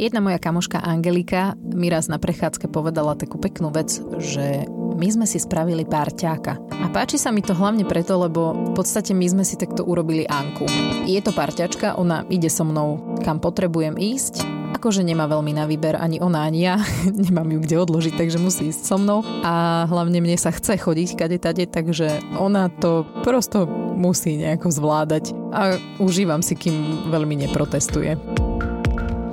Jedna 0.00 0.24
moja 0.24 0.40
kamoška 0.40 0.80
Angelika 0.80 1.52
mi 1.60 1.92
raz 1.92 2.08
na 2.08 2.16
prechádzke 2.16 2.72
povedala 2.72 3.20
takú 3.20 3.36
peknú 3.36 3.68
vec, 3.68 4.00
že 4.16 4.64
my 4.96 5.08
sme 5.12 5.28
si 5.28 5.36
spravili 5.36 5.84
pár 5.84 6.08
ťáka. 6.08 6.56
A 6.56 6.88
páči 6.88 7.20
sa 7.20 7.28
mi 7.28 7.44
to 7.44 7.52
hlavne 7.52 7.84
preto, 7.84 8.16
lebo 8.16 8.56
v 8.56 8.72
podstate 8.72 9.12
my 9.12 9.28
sme 9.28 9.44
si 9.44 9.60
takto 9.60 9.84
urobili 9.84 10.24
Anku. 10.24 10.64
Je 11.04 11.20
to 11.20 11.36
parťačka, 11.36 12.00
ona 12.00 12.24
ide 12.32 12.48
so 12.48 12.64
mnou 12.64 13.12
kam 13.20 13.44
potrebujem 13.44 14.00
ísť, 14.00 14.40
akože 14.80 15.04
nemá 15.04 15.28
veľmi 15.28 15.52
na 15.52 15.68
výber 15.68 16.00
ani 16.00 16.16
ona, 16.16 16.48
ani 16.48 16.64
ja. 16.64 16.80
Nemám 17.28 17.52
ju 17.52 17.58
kde 17.60 17.76
odložiť, 17.84 18.16
takže 18.16 18.40
musí 18.40 18.72
ísť 18.72 18.80
so 18.80 18.96
mnou. 18.96 19.20
A 19.44 19.84
hlavne 19.84 20.24
mne 20.24 20.40
sa 20.40 20.48
chce 20.48 20.80
chodiť 20.80 21.20
kade 21.20 21.36
tade, 21.36 21.68
takže 21.68 22.24
ona 22.40 22.72
to 22.72 23.04
prosto 23.20 23.68
musí 24.00 24.40
nejako 24.40 24.72
zvládať. 24.72 25.36
A 25.52 25.76
užívam 26.00 26.40
si, 26.40 26.56
kým 26.56 27.12
veľmi 27.12 27.44
neprotestuje. 27.44 28.16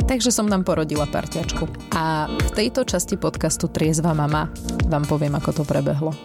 Takže 0.08 0.32
som 0.32 0.48
nám 0.48 0.64
porodila 0.64 1.04
parťačku. 1.04 1.68
A 1.92 2.32
v 2.32 2.50
tejto 2.56 2.88
časti 2.88 3.20
podcastu 3.20 3.68
Triezva 3.68 4.16
mama 4.16 4.48
vám 4.88 5.04
poviem, 5.04 5.36
ako 5.36 5.62
to 5.62 5.64
prebehlo. 5.68 6.16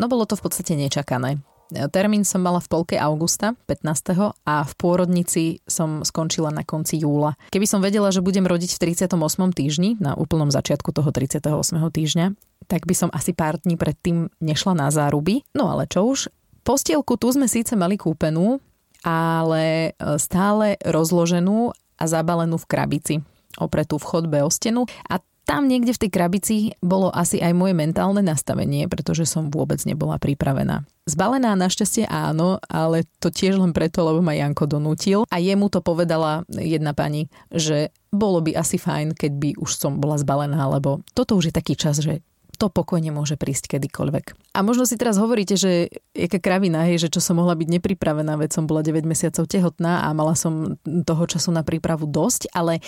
No 0.00 0.08
bolo 0.08 0.24
to 0.24 0.40
v 0.40 0.42
podstate 0.48 0.72
nečakané. 0.72 1.44
Termín 1.68 2.24
som 2.24 2.40
mala 2.40 2.64
v 2.64 2.68
polke 2.72 2.96
augusta, 2.96 3.52
15. 3.68 4.32
a 4.48 4.64
v 4.64 4.72
pôrodnici 4.80 5.60
som 5.68 6.00
skončila 6.00 6.48
na 6.48 6.64
konci 6.64 7.04
júla. 7.04 7.36
Keby 7.52 7.68
som 7.68 7.84
vedela, 7.84 8.08
že 8.08 8.24
budem 8.24 8.48
rodiť 8.48 8.80
v 8.80 8.96
38. 8.96 9.12
týždni, 9.52 10.00
na 10.00 10.16
úplnom 10.16 10.48
začiatku 10.48 10.96
toho 10.96 11.12
38. 11.12 11.44
týždňa, 11.76 12.26
tak 12.72 12.88
by 12.88 12.94
som 12.96 13.12
asi 13.12 13.36
pár 13.36 13.60
dní 13.60 13.76
predtým 13.76 14.32
nešla 14.40 14.72
na 14.80 14.88
záruby. 14.88 15.44
No 15.52 15.68
ale 15.68 15.84
čo 15.92 16.08
už, 16.08 16.32
postielku 16.64 17.20
tu 17.20 17.28
sme 17.36 17.52
síce 17.52 17.76
mali 17.76 18.00
kúpenú, 18.00 18.64
ale 19.04 19.92
e, 19.92 20.16
stále 20.16 20.80
rozloženú 20.82 21.76
a 22.00 22.04
zabalenú 22.08 22.58
v 22.58 22.66
krabici 22.66 23.14
opretú 23.60 24.02
v 24.02 24.08
chodbe 24.08 24.42
o 24.42 24.50
stenu 24.50 24.88
a 25.06 25.22
tam 25.44 25.68
niekde 25.68 25.92
v 25.92 26.02
tej 26.08 26.10
krabici 26.10 26.56
bolo 26.80 27.12
asi 27.12 27.36
aj 27.36 27.52
moje 27.52 27.76
mentálne 27.76 28.24
nastavenie, 28.24 28.88
pretože 28.88 29.28
som 29.28 29.52
vôbec 29.52 29.76
nebola 29.84 30.16
pripravená. 30.16 30.88
Zbalená 31.04 31.52
našťastie 31.52 32.08
áno, 32.08 32.56
ale 32.64 33.04
to 33.20 33.28
tiež 33.28 33.60
len 33.60 33.76
preto, 33.76 34.00
lebo 34.08 34.24
ma 34.24 34.32
Janko 34.32 34.64
donútil 34.64 35.28
a 35.28 35.36
jemu 35.36 35.68
to 35.68 35.84
povedala 35.84 36.48
jedna 36.48 36.96
pani, 36.96 37.28
že 37.52 37.92
bolo 38.08 38.40
by 38.40 38.56
asi 38.56 38.80
fajn, 38.80 39.12
keď 39.12 39.32
by 39.36 39.50
už 39.60 39.70
som 39.76 40.00
bola 40.00 40.16
zbalená, 40.16 40.64
lebo 40.72 41.04
toto 41.12 41.36
už 41.36 41.52
je 41.52 41.54
taký 41.54 41.76
čas, 41.76 42.00
že 42.00 42.24
to 42.54 42.70
pokojne 42.70 43.10
môže 43.10 43.34
prísť 43.34 43.76
kedykoľvek. 43.76 44.54
A 44.54 44.62
možno 44.62 44.86
si 44.86 44.94
teraz 44.94 45.18
hovoríte, 45.18 45.58
že 45.58 45.90
jaká 46.14 46.38
kravina, 46.38 46.86
hej, 46.88 47.06
že 47.06 47.12
čo 47.12 47.20
som 47.20 47.38
mohla 47.38 47.58
byť 47.58 47.68
nepripravená, 47.80 48.38
veď 48.38 48.50
som 48.56 48.64
bola 48.64 48.86
9 48.86 49.04
mesiacov 49.04 49.44
tehotná 49.50 50.06
a 50.06 50.14
mala 50.16 50.38
som 50.38 50.78
toho 50.84 51.24
času 51.26 51.50
na 51.50 51.66
prípravu 51.66 52.06
dosť, 52.06 52.54
ale 52.54 52.78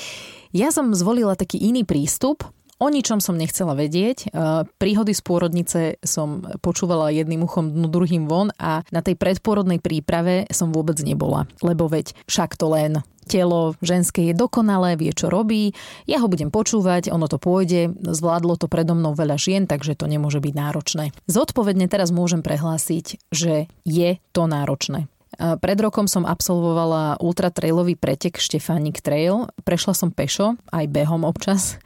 ja 0.54 0.70
som 0.70 0.94
zvolila 0.94 1.34
taký 1.34 1.58
iný 1.60 1.82
prístup, 1.82 2.46
O 2.76 2.92
ničom 2.92 3.24
som 3.24 3.40
nechcela 3.40 3.72
vedieť. 3.72 4.28
E, 4.28 4.38
príhody 4.76 5.16
z 5.16 5.24
pôrodnice 5.24 5.80
som 6.04 6.44
počúvala 6.60 7.08
jedným 7.08 7.48
uchom 7.48 7.72
dnu 7.72 7.88
druhým 7.88 8.28
von 8.28 8.52
a 8.60 8.84
na 8.92 9.00
tej 9.00 9.16
predpôrodnej 9.16 9.80
príprave 9.80 10.44
som 10.52 10.76
vôbec 10.76 11.00
nebola. 11.00 11.48
Lebo 11.64 11.88
veď 11.88 12.12
však 12.28 12.60
to 12.60 12.68
len 12.76 13.00
telo 13.26 13.74
ženské 13.82 14.30
je 14.30 14.34
dokonalé, 14.34 14.94
vie 14.96 15.10
čo 15.10 15.26
robí, 15.28 15.74
ja 16.06 16.22
ho 16.22 16.30
budem 16.30 16.54
počúvať, 16.54 17.10
ono 17.10 17.26
to 17.26 17.36
pôjde, 17.42 17.92
zvládlo 17.98 18.56
to 18.56 18.70
predo 18.70 18.94
mnou 18.94 19.12
veľa 19.12 19.36
žien, 19.36 19.66
takže 19.66 19.98
to 19.98 20.06
nemôže 20.06 20.38
byť 20.38 20.54
náročné. 20.54 21.04
Zodpovedne 21.26 21.90
teraz 21.90 22.14
môžem 22.14 22.40
prehlásiť, 22.40 23.18
že 23.34 23.66
je 23.82 24.10
to 24.30 24.46
náročné. 24.46 25.10
Pred 25.36 25.78
rokom 25.84 26.08
som 26.08 26.24
absolvovala 26.24 27.20
ultratrailový 27.20 27.98
pretek 28.00 28.40
Štefánik 28.40 29.04
Trail. 29.04 29.50
Prešla 29.68 29.92
som 29.92 30.08
pešo, 30.08 30.56
aj 30.72 30.88
behom 30.88 31.28
občas 31.28 31.76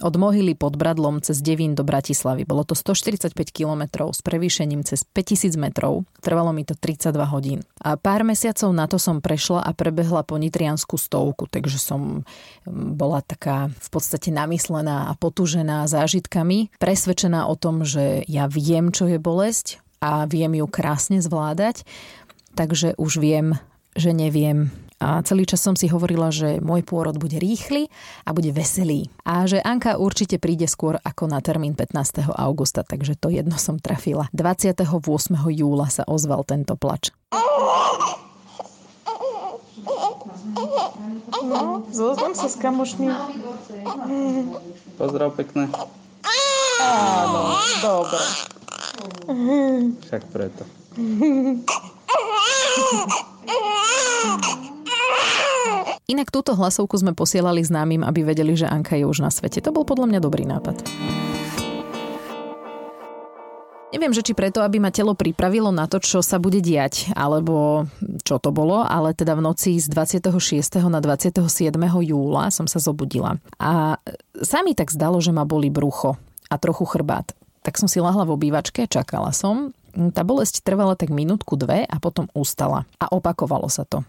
od 0.00 0.14
Mohyly 0.16 0.52
pod 0.52 0.76
Bradlom 0.76 1.24
cez 1.24 1.40
Devín 1.40 1.72
do 1.72 1.84
Bratislavy. 1.84 2.44
Bolo 2.44 2.68
to 2.68 2.76
145 2.76 3.32
km 3.52 4.12
s 4.12 4.20
prevýšením 4.20 4.84
cez 4.84 5.04
5000 5.04 5.56
metrov. 5.56 6.04
Trvalo 6.20 6.52
mi 6.52 6.68
to 6.68 6.76
32 6.76 7.16
hodín. 7.32 7.58
A 7.80 7.96
pár 7.96 8.22
mesiacov 8.26 8.70
na 8.76 8.84
to 8.84 9.00
som 9.00 9.24
prešla 9.24 9.64
a 9.64 9.70
prebehla 9.72 10.26
po 10.26 10.36
nitriansku 10.36 11.00
stovku, 11.00 11.48
takže 11.48 11.80
som 11.80 12.22
mm, 12.68 12.96
bola 12.96 13.24
taká 13.24 13.72
v 13.72 13.88
podstate 13.88 14.28
namyslená 14.28 15.08
a 15.08 15.12
potúžená 15.16 15.88
zážitkami, 15.88 16.76
presvedčená 16.76 17.48
o 17.48 17.54
tom, 17.56 17.82
že 17.84 18.24
ja 18.28 18.48
viem, 18.50 18.92
čo 18.92 19.08
je 19.08 19.16
bolesť 19.16 19.80
a 20.04 20.28
viem 20.28 20.60
ju 20.60 20.66
krásne 20.68 21.24
zvládať, 21.24 21.88
takže 22.52 22.94
už 23.00 23.16
viem, 23.16 23.56
že 23.96 24.12
neviem 24.12 24.68
a 24.96 25.20
celý 25.20 25.44
čas 25.44 25.60
som 25.60 25.76
si 25.76 25.92
hovorila, 25.92 26.32
že 26.32 26.56
môj 26.64 26.80
pôrod 26.80 27.20
bude 27.20 27.36
rýchly 27.36 27.92
a 28.24 28.32
bude 28.32 28.48
veselý. 28.48 29.12
A 29.28 29.44
že 29.44 29.60
Anka 29.60 30.00
určite 30.00 30.40
príde 30.40 30.64
skôr 30.64 30.96
ako 31.04 31.28
na 31.28 31.44
termín 31.44 31.76
15. 31.76 32.32
augusta, 32.32 32.80
takže 32.80 33.12
to 33.20 33.28
jedno 33.28 33.60
som 33.60 33.76
trafila. 33.76 34.32
28. 34.32 34.88
júla 35.52 35.92
sa 35.92 36.00
ozval 36.08 36.48
tento 36.48 36.80
plač. 36.80 37.12
Zoznam 41.92 42.32
sa 42.32 42.48
s 42.48 42.56
kamošmi. 42.56 43.12
Pozdrav 44.96 45.36
pekné. 45.36 45.68
Áno, 46.80 47.60
dobre. 47.84 48.24
Však 50.08 50.22
preto. 50.32 50.64
Inak 56.06 56.30
túto 56.30 56.54
hlasovku 56.54 56.94
sme 57.02 57.18
posielali 57.18 57.66
známym, 57.66 58.06
aby 58.06 58.22
vedeli, 58.22 58.54
že 58.54 58.70
Anka 58.70 58.94
je 58.94 59.10
už 59.10 59.26
na 59.26 59.30
svete. 59.34 59.58
To 59.58 59.74
bol 59.74 59.82
podľa 59.82 60.06
mňa 60.06 60.20
dobrý 60.22 60.46
nápad. 60.46 60.86
Neviem, 63.90 64.14
že 64.14 64.22
či 64.22 64.30
preto, 64.30 64.62
aby 64.62 64.78
ma 64.78 64.94
telo 64.94 65.18
pripravilo 65.18 65.74
na 65.74 65.90
to, 65.90 65.98
čo 65.98 66.22
sa 66.22 66.38
bude 66.38 66.62
diať, 66.62 67.10
alebo 67.18 67.90
čo 68.22 68.38
to 68.38 68.54
bolo, 68.54 68.86
ale 68.86 69.18
teda 69.18 69.34
v 69.34 69.50
noci 69.50 69.82
z 69.82 69.90
26. 69.90 70.30
na 70.86 71.02
27. 71.02 71.42
júla 72.06 72.54
som 72.54 72.70
sa 72.70 72.78
zobudila. 72.78 73.42
A 73.58 73.98
sa 74.46 74.62
mi 74.62 74.78
tak 74.78 74.94
zdalo, 74.94 75.18
že 75.18 75.34
ma 75.34 75.42
boli 75.42 75.74
brucho 75.74 76.14
a 76.46 76.54
trochu 76.54 76.86
chrbát. 76.86 77.34
Tak 77.66 77.82
som 77.82 77.90
si 77.90 77.98
lahla 77.98 78.22
v 78.22 78.38
obývačke, 78.38 78.86
čakala 78.86 79.34
som. 79.34 79.74
Tá 80.14 80.22
bolesť 80.22 80.62
trvala 80.62 80.94
tak 80.94 81.10
minútku, 81.10 81.58
dve 81.58 81.82
a 81.82 81.96
potom 81.98 82.30
ustala. 82.30 82.86
A 83.02 83.10
opakovalo 83.10 83.66
sa 83.66 83.82
to 83.82 84.06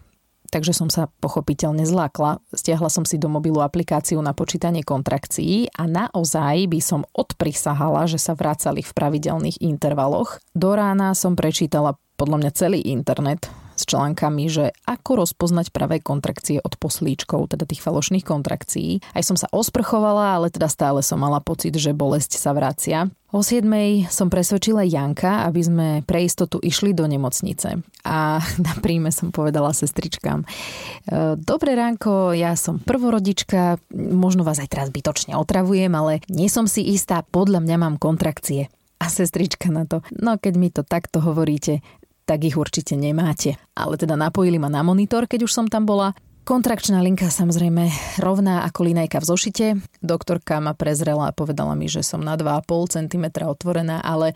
takže 0.48 0.72
som 0.74 0.88
sa 0.88 1.12
pochopiteľne 1.20 1.84
zlákla. 1.84 2.40
Stiahla 2.52 2.88
som 2.88 3.04
si 3.04 3.20
do 3.20 3.28
mobilu 3.30 3.60
aplikáciu 3.60 4.18
na 4.24 4.32
počítanie 4.32 4.82
kontrakcií 4.82 5.70
a 5.76 5.84
naozaj 5.86 6.68
by 6.68 6.80
som 6.82 7.06
odprisahala, 7.14 8.08
že 8.08 8.18
sa 8.18 8.34
vracali 8.34 8.80
v 8.80 8.90
pravidelných 8.90 9.60
intervaloch. 9.62 10.40
Do 10.56 10.74
rána 10.74 11.12
som 11.12 11.36
prečítala 11.36 12.00
podľa 12.18 12.36
mňa 12.42 12.50
celý 12.56 12.80
internet 12.82 13.67
s 13.78 13.86
článkami, 13.86 14.50
že 14.50 14.74
ako 14.84 15.22
rozpoznať 15.24 15.70
pravé 15.70 16.02
kontrakcie 16.02 16.58
od 16.58 16.74
poslíčkov, 16.76 17.54
teda 17.54 17.64
tých 17.64 17.80
falošných 17.80 18.26
kontrakcií. 18.26 19.00
Aj 19.14 19.22
som 19.22 19.38
sa 19.38 19.46
osprchovala, 19.54 20.36
ale 20.36 20.50
teda 20.50 20.66
stále 20.66 21.00
som 21.06 21.22
mala 21.22 21.38
pocit, 21.38 21.72
že 21.78 21.94
bolesť 21.94 22.36
sa 22.36 22.50
vracia. 22.50 23.06
O 23.28 23.44
7. 23.44 23.68
som 24.08 24.32
presvedčila 24.32 24.88
Janka, 24.88 25.44
aby 25.44 25.60
sme 25.60 25.86
pre 26.08 26.24
istotu 26.24 26.56
išli 26.64 26.96
do 26.96 27.04
nemocnice. 27.04 27.84
A 28.08 28.40
na 28.66 28.72
príjme 28.80 29.12
som 29.12 29.28
povedala 29.28 29.76
sestričkám. 29.76 30.42
E, 30.42 30.46
Dobré 31.36 31.76
ránko, 31.76 32.32
ja 32.32 32.56
som 32.56 32.80
prvorodička, 32.80 33.76
možno 33.92 34.48
vás 34.48 34.56
aj 34.56 34.72
teraz 34.72 34.88
bytočne 34.88 35.36
otravujem, 35.36 35.92
ale 35.92 36.24
nie 36.32 36.48
som 36.48 36.64
si 36.64 36.80
istá, 36.88 37.20
podľa 37.20 37.60
mňa 37.60 37.76
mám 37.76 38.00
kontrakcie. 38.00 38.72
A 38.98 39.06
sestrička 39.12 39.70
na 39.70 39.86
to, 39.86 40.02
no 40.10 40.40
keď 40.40 40.54
mi 40.58 40.74
to 40.74 40.82
takto 40.82 41.22
hovoríte, 41.22 41.84
tak 42.28 42.44
ich 42.44 42.60
určite 42.60 42.92
nemáte. 42.92 43.56
Ale 43.72 43.96
teda 43.96 44.12
napojili 44.12 44.60
ma 44.60 44.68
na 44.68 44.84
monitor, 44.84 45.24
keď 45.24 45.48
už 45.48 45.52
som 45.56 45.64
tam 45.64 45.88
bola. 45.88 46.12
Kontrakčná 46.44 47.04
linka 47.04 47.28
samozrejme 47.28 47.92
rovná 48.24 48.64
ako 48.64 48.88
linajka 48.88 49.20
v 49.20 49.28
zošite. 49.28 49.66
Doktorka 50.00 50.64
ma 50.64 50.72
prezrela 50.72 51.28
a 51.28 51.36
povedala 51.36 51.76
mi, 51.76 51.92
že 51.92 52.00
som 52.00 52.24
na 52.24 52.40
2,5 52.40 52.88
cm 52.88 53.24
otvorená, 53.44 54.00
ale 54.00 54.32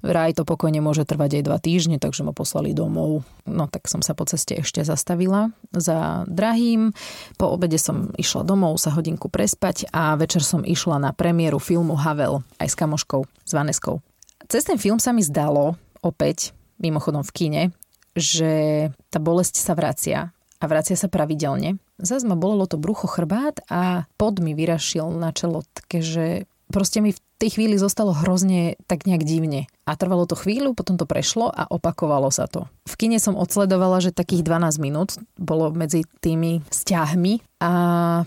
vraj 0.00 0.32
to 0.32 0.48
pokojne 0.48 0.80
môže 0.80 1.04
trvať 1.04 1.40
aj 1.40 1.42
2 1.52 1.66
týždne, 1.68 1.96
takže 2.00 2.24
ma 2.24 2.32
poslali 2.32 2.72
domov. 2.72 3.28
No 3.44 3.68
tak 3.68 3.92
som 3.92 4.00
sa 4.00 4.16
po 4.16 4.24
ceste 4.24 4.56
ešte 4.56 4.80
zastavila 4.80 5.52
za 5.68 6.24
drahým. 6.32 6.96
Po 7.36 7.52
obede 7.52 7.76
som 7.76 8.08
išla 8.16 8.40
domov 8.40 8.80
sa 8.80 8.96
hodinku 8.96 9.28
prespať 9.28 9.92
a 9.92 10.16
večer 10.16 10.40
som 10.40 10.64
išla 10.64 10.96
na 10.96 11.12
premiéru 11.12 11.60
filmu 11.60 11.92
Havel 11.92 12.40
aj 12.56 12.72
s 12.72 12.76
kamoškou, 12.76 13.28
s 13.44 13.52
Vaneskou. 13.52 14.00
Cez 14.48 14.64
ten 14.64 14.80
film 14.80 14.96
sa 14.96 15.12
mi 15.12 15.20
zdalo 15.20 15.76
opäť, 16.00 16.56
mimochodom 16.80 17.22
v 17.22 17.34
kine, 17.36 17.62
že 18.16 18.52
tá 19.12 19.22
bolesť 19.22 19.60
sa 19.60 19.72
vracia 19.78 20.34
a 20.60 20.64
vracia 20.66 20.96
sa 20.98 21.08
pravidelne. 21.08 21.78
Zas 22.00 22.24
ma 22.24 22.34
bolelo 22.34 22.66
to 22.68 22.80
brucho 22.80 23.06
chrbát 23.06 23.60
a 23.68 24.08
pod 24.16 24.40
mi 24.40 24.56
vyrašil 24.56 25.12
na 25.16 25.32
čelo 25.32 25.64
že 25.88 26.48
proste 26.72 27.04
mi 27.04 27.12
v 27.12 27.20
tej 27.40 27.56
chvíli 27.56 27.80
zostalo 27.80 28.12
hrozne 28.12 28.76
tak 28.84 29.08
nejak 29.08 29.24
divne. 29.24 29.64
A 29.88 29.96
trvalo 29.96 30.28
to 30.28 30.36
chvíľu, 30.36 30.76
potom 30.76 31.00
to 31.00 31.08
prešlo 31.08 31.48
a 31.48 31.64
opakovalo 31.72 32.28
sa 32.28 32.44
to. 32.44 32.68
V 32.84 32.94
kine 33.00 33.16
som 33.16 33.34
odsledovala, 33.34 34.04
že 34.04 34.12
takých 34.12 34.44
12 34.44 34.76
minút 34.76 35.16
bolo 35.40 35.72
medzi 35.72 36.04
tými 36.20 36.60
stiahmi 36.68 37.40
a 37.64 37.72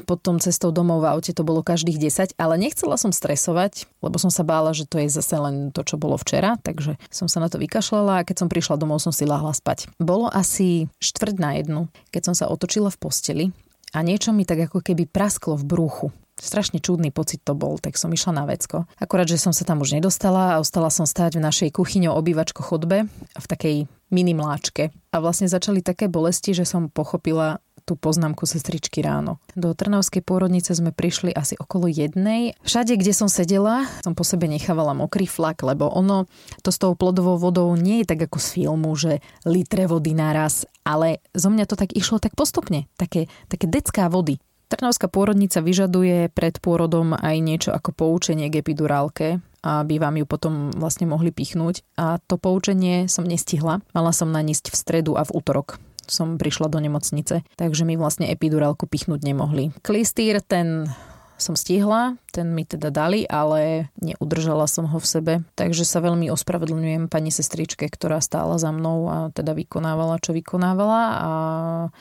potom 0.10 0.42
cestou 0.42 0.74
domov 0.74 1.06
v 1.06 1.14
aute 1.14 1.32
to 1.32 1.46
bolo 1.46 1.62
každých 1.62 2.02
10, 2.02 2.42
ale 2.42 2.58
nechcela 2.58 2.98
som 2.98 3.14
stresovať, 3.14 3.86
lebo 4.02 4.18
som 4.18 4.34
sa 4.34 4.42
bála, 4.42 4.74
že 4.74 4.90
to 4.90 4.98
je 4.98 5.14
zase 5.14 5.38
len 5.38 5.70
to, 5.70 5.86
čo 5.86 5.96
bolo 6.02 6.18
včera, 6.18 6.58
takže 6.60 6.98
som 7.14 7.30
sa 7.30 7.38
na 7.38 7.48
to 7.48 7.62
vykašľala 7.62 8.22
a 8.22 8.26
keď 8.26 8.46
som 8.46 8.50
prišla 8.50 8.82
domov, 8.82 9.02
som 9.02 9.14
si 9.14 9.30
lahla 9.30 9.54
spať. 9.54 9.94
Bolo 10.02 10.30
asi 10.30 10.90
štvrť 11.02 11.36
na 11.38 11.52
jednu, 11.62 11.82
keď 12.10 12.34
som 12.34 12.36
sa 12.38 12.50
otočila 12.50 12.90
v 12.90 13.02
posteli 13.02 13.46
a 13.94 14.02
niečo 14.02 14.34
mi 14.34 14.46
tak 14.46 14.70
ako 14.70 14.82
keby 14.82 15.06
prasklo 15.06 15.54
v 15.58 15.66
bruchu 15.66 16.08
strašne 16.40 16.82
čudný 16.82 17.14
pocit 17.14 17.42
to 17.46 17.54
bol, 17.54 17.78
tak 17.78 17.98
som 18.00 18.10
išla 18.10 18.42
na 18.42 18.44
vecko. 18.50 18.90
Akurát, 18.98 19.30
že 19.30 19.42
som 19.42 19.54
sa 19.54 19.66
tam 19.66 19.82
už 19.82 19.98
nedostala 19.98 20.58
a 20.58 20.60
ostala 20.62 20.90
som 20.90 21.06
stáť 21.06 21.38
v 21.38 21.46
našej 21.46 21.70
kuchyňo 21.74 22.14
obývačko 22.14 22.66
chodbe 22.66 23.06
v 23.10 23.46
takej 23.46 23.86
mini 24.14 24.34
mláčke. 24.38 24.94
A 25.14 25.18
vlastne 25.22 25.50
začali 25.50 25.82
také 25.82 26.06
bolesti, 26.06 26.54
že 26.54 26.66
som 26.66 26.90
pochopila 26.90 27.62
tú 27.84 28.00
poznámku 28.00 28.48
sestričky 28.48 29.04
ráno. 29.04 29.44
Do 29.60 29.76
Trnavskej 29.76 30.24
pôrodnice 30.24 30.72
sme 30.72 30.96
prišli 30.96 31.36
asi 31.36 31.60
okolo 31.60 31.92
jednej. 31.92 32.56
Všade, 32.64 32.96
kde 32.96 33.12
som 33.12 33.28
sedela, 33.28 33.84
som 34.02 34.16
po 34.16 34.24
sebe 34.24 34.48
nechávala 34.48 34.96
mokrý 34.96 35.28
flak, 35.28 35.62
lebo 35.68 35.92
ono 35.92 36.26
to 36.64 36.72
s 36.72 36.80
tou 36.80 36.96
plodovou 36.96 37.36
vodou 37.36 37.76
nie 37.76 38.02
je 38.02 38.16
tak 38.16 38.24
ako 38.32 38.40
z 38.40 38.48
filmu, 38.56 38.92
že 38.96 39.20
litre 39.44 39.86
vody 39.92 40.16
naraz, 40.16 40.64
ale 40.88 41.20
zo 41.36 41.52
mňa 41.52 41.68
to 41.68 41.76
tak 41.76 41.92
išlo 41.92 42.24
tak 42.24 42.40
postupne. 42.40 42.88
Také, 42.96 43.28
také 43.52 43.68
decká 43.68 44.08
vody. 44.08 44.40
Trnavská 44.74 45.06
pôrodnica 45.06 45.62
vyžaduje 45.62 46.34
pred 46.34 46.58
pôrodom 46.58 47.14
aj 47.14 47.38
niečo 47.46 47.70
ako 47.70 47.94
poučenie 47.94 48.50
k 48.50 48.66
epidurálke, 48.66 49.38
aby 49.62 50.02
vám 50.02 50.18
ju 50.18 50.26
potom 50.26 50.74
vlastne 50.74 51.06
mohli 51.06 51.30
pichnúť. 51.30 51.86
A 51.94 52.18
to 52.26 52.42
poučenie 52.42 53.06
som 53.06 53.22
nestihla. 53.22 53.86
Mala 53.94 54.10
som 54.10 54.34
nanísť 54.34 54.74
v 54.74 54.80
stredu 54.82 55.14
a 55.14 55.30
v 55.30 55.38
útorok 55.38 55.78
som 56.10 56.42
prišla 56.42 56.74
do 56.74 56.82
nemocnice, 56.82 57.46
takže 57.54 57.86
mi 57.86 57.96
vlastne 57.96 58.34
epidurálku 58.34 58.90
pichnúť 58.90 59.22
nemohli. 59.22 59.72
Klistýr, 59.86 60.42
ten 60.42 60.90
som 61.38 61.58
stihla, 61.58 62.16
ten 62.34 62.50
mi 62.50 62.66
teda 62.66 62.90
dali, 62.90 63.30
ale 63.30 63.94
neudržala 64.02 64.66
som 64.66 64.90
ho 64.90 64.98
v 64.98 65.08
sebe. 65.08 65.34
Takže 65.54 65.86
sa 65.86 66.02
veľmi 66.02 66.34
ospravedlňujem 66.34 67.06
pani 67.06 67.30
sestričke, 67.30 67.86
ktorá 67.86 68.18
stála 68.24 68.58
za 68.58 68.74
mnou 68.74 69.06
a 69.06 69.18
teda 69.30 69.54
vykonávala, 69.54 70.18
čo 70.18 70.34
vykonávala 70.34 71.02
a 71.14 71.32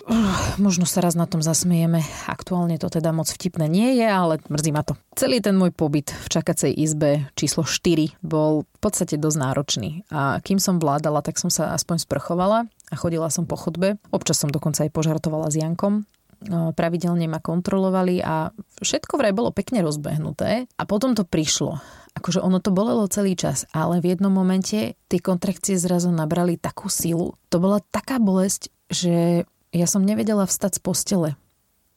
uh, 0.09 0.57
možno 0.57 0.89
sa 0.89 1.05
raz 1.05 1.13
na 1.13 1.29
tom 1.29 1.45
zasmiejeme. 1.45 2.01
Aktuálne 2.25 2.81
to 2.81 2.89
teda 2.89 3.13
moc 3.13 3.29
vtipné 3.29 3.69
nie 3.69 4.01
je, 4.01 4.09
ale 4.09 4.41
mrzí 4.49 4.73
ma 4.73 4.81
to. 4.81 4.97
Celý 5.13 5.45
ten 5.45 5.57
môj 5.57 5.77
pobyt 5.77 6.17
v 6.17 6.29
čakacej 6.33 6.73
izbe 6.73 7.29
číslo 7.37 7.69
4 7.69 8.17
bol 8.25 8.65
v 8.65 8.79
podstate 8.81 9.21
dosť 9.21 9.37
náročný 9.37 9.91
a 10.09 10.41
kým 10.41 10.57
som 10.57 10.81
vládala, 10.81 11.21
tak 11.21 11.37
som 11.37 11.53
sa 11.53 11.77
aspoň 11.77 12.09
sprchovala 12.09 12.65
a 12.89 12.95
chodila 12.97 13.29
som 13.29 13.45
po 13.45 13.61
chodbe. 13.61 14.01
Občas 14.09 14.41
som 14.41 14.49
dokonca 14.49 14.89
aj 14.89 14.91
požartovala 14.97 15.53
s 15.53 15.61
Jankom 15.61 16.09
pravidelne 16.51 17.27
ma 17.31 17.39
kontrolovali 17.39 18.23
a 18.23 18.51
všetko 18.83 19.19
vraj 19.19 19.33
bolo 19.35 19.55
pekne 19.55 19.83
rozbehnuté 19.85 20.67
a 20.67 20.83
potom 20.85 21.15
to 21.15 21.23
prišlo. 21.23 21.79
Akože 22.13 22.45
ono 22.45 22.61
to 22.61 22.75
bolelo 22.75 23.09
celý 23.09 23.39
čas, 23.39 23.65
ale 23.73 24.05
v 24.05 24.13
jednom 24.13 24.33
momente 24.33 24.99
tie 25.09 25.21
kontrakcie 25.21 25.81
zrazu 25.81 26.13
nabrali 26.13 26.61
takú 26.61 26.93
silu. 26.93 27.41
To 27.49 27.57
bola 27.57 27.81
taká 27.81 28.21
bolesť, 28.21 28.69
že 28.93 29.49
ja 29.73 29.87
som 29.89 30.05
nevedela 30.05 30.45
vstať 30.45 30.77
z 30.77 30.81
postele. 30.85 31.31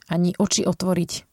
Ani 0.08 0.32
oči 0.40 0.64
otvoriť. 0.64 1.28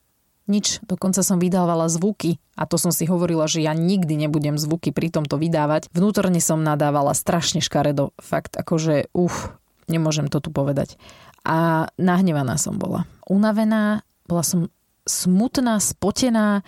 Nič, 0.50 0.82
dokonca 0.82 1.22
som 1.22 1.38
vydávala 1.38 1.86
zvuky 1.86 2.42
a 2.58 2.66
to 2.66 2.74
som 2.74 2.90
si 2.90 3.06
hovorila, 3.06 3.46
že 3.46 3.62
ja 3.62 3.70
nikdy 3.78 4.18
nebudem 4.26 4.58
zvuky 4.58 4.90
pri 4.90 5.14
tomto 5.14 5.38
vydávať. 5.38 5.86
Vnútorne 5.94 6.42
som 6.42 6.66
nadávala 6.66 7.14
strašne 7.14 7.62
škaredo. 7.62 8.10
Fakt, 8.18 8.58
akože 8.58 9.14
uf, 9.14 9.54
nemôžem 9.86 10.26
to 10.26 10.42
tu 10.42 10.50
povedať 10.50 10.98
a 11.42 11.90
nahnevaná 11.98 12.54
som 12.58 12.78
bola. 12.78 13.06
Unavená, 13.26 14.06
bola 14.26 14.44
som 14.46 14.70
smutná, 15.06 15.82
spotená, 15.82 16.62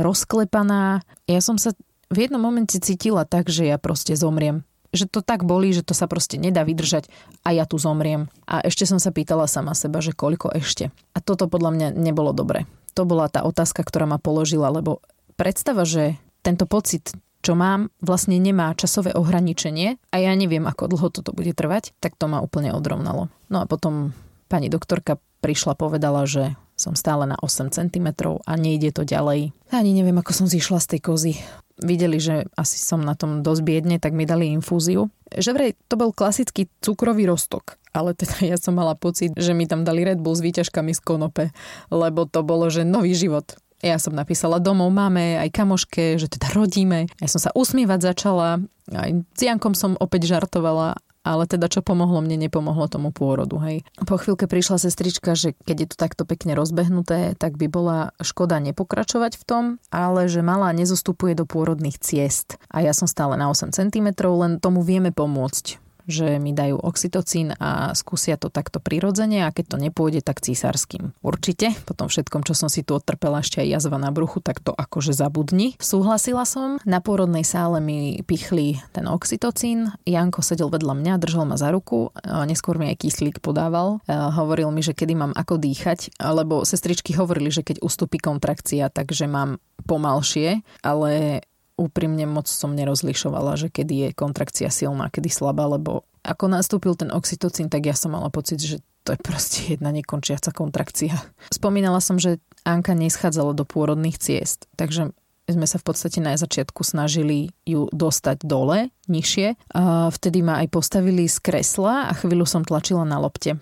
rozklepaná. 0.00 1.04
Ja 1.28 1.40
som 1.44 1.60
sa 1.60 1.76
v 2.08 2.24
jednom 2.24 2.40
momente 2.40 2.80
cítila 2.80 3.28
tak, 3.28 3.52
že 3.52 3.68
ja 3.68 3.76
proste 3.76 4.16
zomriem. 4.16 4.64
Že 4.88 5.04
to 5.12 5.20
tak 5.20 5.44
bolí, 5.44 5.76
že 5.76 5.84
to 5.84 5.92
sa 5.92 6.08
proste 6.08 6.40
nedá 6.40 6.64
vydržať 6.64 7.12
a 7.44 7.52
ja 7.52 7.68
tu 7.68 7.76
zomriem. 7.76 8.32
A 8.48 8.64
ešte 8.64 8.88
som 8.88 8.96
sa 8.96 9.12
pýtala 9.12 9.44
sama 9.44 9.76
seba, 9.76 10.00
že 10.00 10.16
koľko 10.16 10.56
ešte. 10.56 10.88
A 11.12 11.18
toto 11.20 11.44
podľa 11.44 11.70
mňa 11.76 11.88
nebolo 11.92 12.32
dobre. 12.32 12.64
To 12.96 13.04
bola 13.04 13.28
tá 13.28 13.44
otázka, 13.44 13.84
ktorá 13.84 14.08
ma 14.08 14.16
položila, 14.16 14.72
lebo 14.72 15.04
predstava, 15.36 15.84
že 15.84 16.16
tento 16.40 16.64
pocit 16.64 17.12
čo 17.48 17.56
mám, 17.56 17.88
vlastne 18.04 18.36
nemá 18.36 18.76
časové 18.76 19.16
ohraničenie 19.16 19.96
a 20.12 20.16
ja 20.20 20.36
neviem, 20.36 20.68
ako 20.68 20.92
dlho 20.92 21.08
toto 21.08 21.32
bude 21.32 21.56
trvať, 21.56 21.96
tak 21.96 22.12
to 22.20 22.28
ma 22.28 22.44
úplne 22.44 22.76
odrovnalo. 22.76 23.32
No 23.48 23.64
a 23.64 23.64
potom 23.64 24.12
pani 24.52 24.68
doktorka 24.68 25.16
prišla, 25.40 25.72
povedala, 25.72 26.28
že 26.28 26.60
som 26.76 26.92
stále 26.92 27.24
na 27.24 27.40
8 27.40 27.72
cm 27.72 28.12
a 28.44 28.52
nejde 28.52 28.92
to 28.92 29.08
ďalej. 29.08 29.56
Ani 29.72 29.96
neviem, 29.96 30.20
ako 30.20 30.44
som 30.44 30.46
zišla 30.46 30.76
z 30.76 30.88
tej 30.92 31.00
kozy. 31.00 31.32
Videli, 31.80 32.20
že 32.20 32.44
asi 32.52 32.76
som 32.76 33.00
na 33.00 33.16
tom 33.16 33.40
dosť 33.40 33.62
biedne, 33.64 33.96
tak 33.96 34.12
mi 34.12 34.28
dali 34.28 34.52
infúziu. 34.52 35.08
Že 35.32 35.50
vraj 35.56 35.70
to 35.88 35.96
bol 35.96 36.12
klasický 36.12 36.68
cukrový 36.84 37.24
roztok, 37.24 37.80
ale 37.96 38.12
teda 38.12 38.44
ja 38.44 38.60
som 38.60 38.76
mala 38.76 38.92
pocit, 38.92 39.32
že 39.32 39.56
mi 39.56 39.64
tam 39.64 39.88
dali 39.88 40.04
Red 40.04 40.20
Bull 40.20 40.36
s 40.36 40.44
výťažkami 40.44 40.92
z 40.92 41.00
konope, 41.00 41.44
lebo 41.88 42.28
to 42.28 42.44
bolo, 42.44 42.68
že 42.68 42.84
nový 42.84 43.16
život. 43.16 43.56
Ja 43.78 43.96
som 44.02 44.14
napísala 44.14 44.58
domov 44.58 44.90
máme, 44.90 45.38
aj 45.38 45.54
kamoške, 45.54 46.18
že 46.18 46.26
teda 46.26 46.50
rodíme. 46.50 47.06
Ja 47.22 47.28
som 47.30 47.38
sa 47.38 47.54
usmievať 47.54 48.10
začala, 48.10 48.58
aj 48.90 49.10
s 49.34 49.40
Jankom 49.40 49.78
som 49.78 49.94
opäť 49.98 50.26
žartovala 50.26 50.98
ale 51.28 51.44
teda 51.44 51.68
čo 51.68 51.84
pomohlo 51.84 52.24
mne, 52.24 52.48
nepomohlo 52.48 52.88
tomu 52.88 53.12
pôrodu. 53.12 53.60
Hej. 53.60 53.84
Po 54.08 54.16
chvíľke 54.16 54.48
prišla 54.48 54.80
sestrička, 54.80 55.36
že 55.36 55.52
keď 55.68 55.76
je 55.76 55.88
to 55.92 55.96
takto 56.00 56.22
pekne 56.24 56.56
rozbehnuté, 56.56 57.36
tak 57.36 57.60
by 57.60 57.68
bola 57.68 58.16
škoda 58.24 58.56
nepokračovať 58.64 59.36
v 59.36 59.44
tom, 59.44 59.64
ale 59.92 60.32
že 60.32 60.40
malá 60.40 60.72
nezostupuje 60.72 61.36
do 61.36 61.44
pôrodných 61.44 62.00
ciest. 62.00 62.56
A 62.72 62.80
ja 62.80 62.96
som 62.96 63.04
stále 63.04 63.36
na 63.36 63.52
8 63.52 63.76
cm, 63.76 64.08
len 64.16 64.56
tomu 64.56 64.80
vieme 64.80 65.12
pomôcť 65.12 65.87
že 66.08 66.40
mi 66.40 66.56
dajú 66.56 66.80
oxytocín 66.80 67.52
a 67.60 67.92
skúsia 67.92 68.40
to 68.40 68.48
takto 68.48 68.80
prirodzene 68.80 69.44
a 69.44 69.52
keď 69.52 69.64
to 69.68 69.76
nepôjde, 69.76 70.24
tak 70.24 70.40
císarským. 70.40 71.12
Určite, 71.20 71.76
po 71.84 71.92
tom 71.92 72.08
všetkom, 72.08 72.42
čo 72.48 72.56
som 72.56 72.72
si 72.72 72.80
tu 72.80 72.96
odtrpela 72.96 73.44
ešte 73.44 73.60
aj 73.60 73.68
jazva 73.78 74.00
na 74.00 74.08
bruchu, 74.08 74.40
tak 74.40 74.64
to 74.64 74.72
akože 74.72 75.12
zabudni. 75.12 75.76
Súhlasila 75.76 76.48
som, 76.48 76.80
na 76.88 77.04
pôrodnej 77.04 77.44
sále 77.44 77.84
mi 77.84 78.24
pichli 78.24 78.80
ten 78.96 79.04
oxytocín, 79.04 79.92
Janko 80.08 80.40
sedel 80.40 80.72
vedľa 80.72 80.96
mňa, 80.96 81.20
držal 81.20 81.44
ma 81.44 81.60
za 81.60 81.68
ruku, 81.68 82.08
neskôr 82.24 82.80
mi 82.80 82.88
aj 82.88 83.04
kyslík 83.04 83.44
podával, 83.44 84.00
hovoril 84.08 84.72
mi, 84.72 84.80
že 84.80 84.96
kedy 84.96 85.12
mám 85.12 85.36
ako 85.36 85.60
dýchať, 85.60 86.16
lebo 86.16 86.64
sestričky 86.64 87.12
hovorili, 87.12 87.52
že 87.52 87.60
keď 87.60 87.84
ustúpi 87.84 88.16
kontrakcia, 88.16 88.88
takže 88.88 89.28
mám 89.28 89.60
pomalšie, 89.84 90.64
ale 90.80 91.44
úprimne 91.78 92.26
moc 92.26 92.50
som 92.50 92.74
nerozlišovala, 92.74 93.54
že 93.54 93.70
kedy 93.70 93.94
je 93.94 94.08
kontrakcia 94.18 94.68
silná, 94.68 95.08
kedy 95.08 95.30
slabá, 95.30 95.70
lebo 95.70 96.02
ako 96.26 96.50
nastúpil 96.50 96.98
ten 96.98 97.14
oxytocín, 97.14 97.70
tak 97.70 97.86
ja 97.86 97.94
som 97.94 98.12
mala 98.12 98.28
pocit, 98.28 98.58
že 98.58 98.82
to 99.06 99.16
je 99.16 99.20
proste 99.22 99.58
jedna 99.78 99.94
nekončiaca 99.94 100.52
kontrakcia. 100.52 101.16
Spomínala 101.48 102.02
som, 102.02 102.20
že 102.20 102.42
Anka 102.66 102.92
neschádzala 102.92 103.56
do 103.56 103.64
pôrodných 103.64 104.20
ciest, 104.20 104.68
takže 104.76 105.16
sme 105.48 105.64
sa 105.64 105.80
v 105.80 105.86
podstate 105.88 106.20
na 106.20 106.36
začiatku 106.36 106.84
snažili 106.84 107.56
ju 107.64 107.88
dostať 107.88 108.44
dole, 108.44 108.92
nižšie. 109.08 109.56
A 109.72 110.12
vtedy 110.12 110.44
ma 110.44 110.60
aj 110.60 110.68
postavili 110.68 111.24
z 111.24 111.40
kresla 111.40 112.12
a 112.12 112.12
chvíľu 112.12 112.44
som 112.44 112.68
tlačila 112.68 113.08
na 113.08 113.16
lopte 113.16 113.56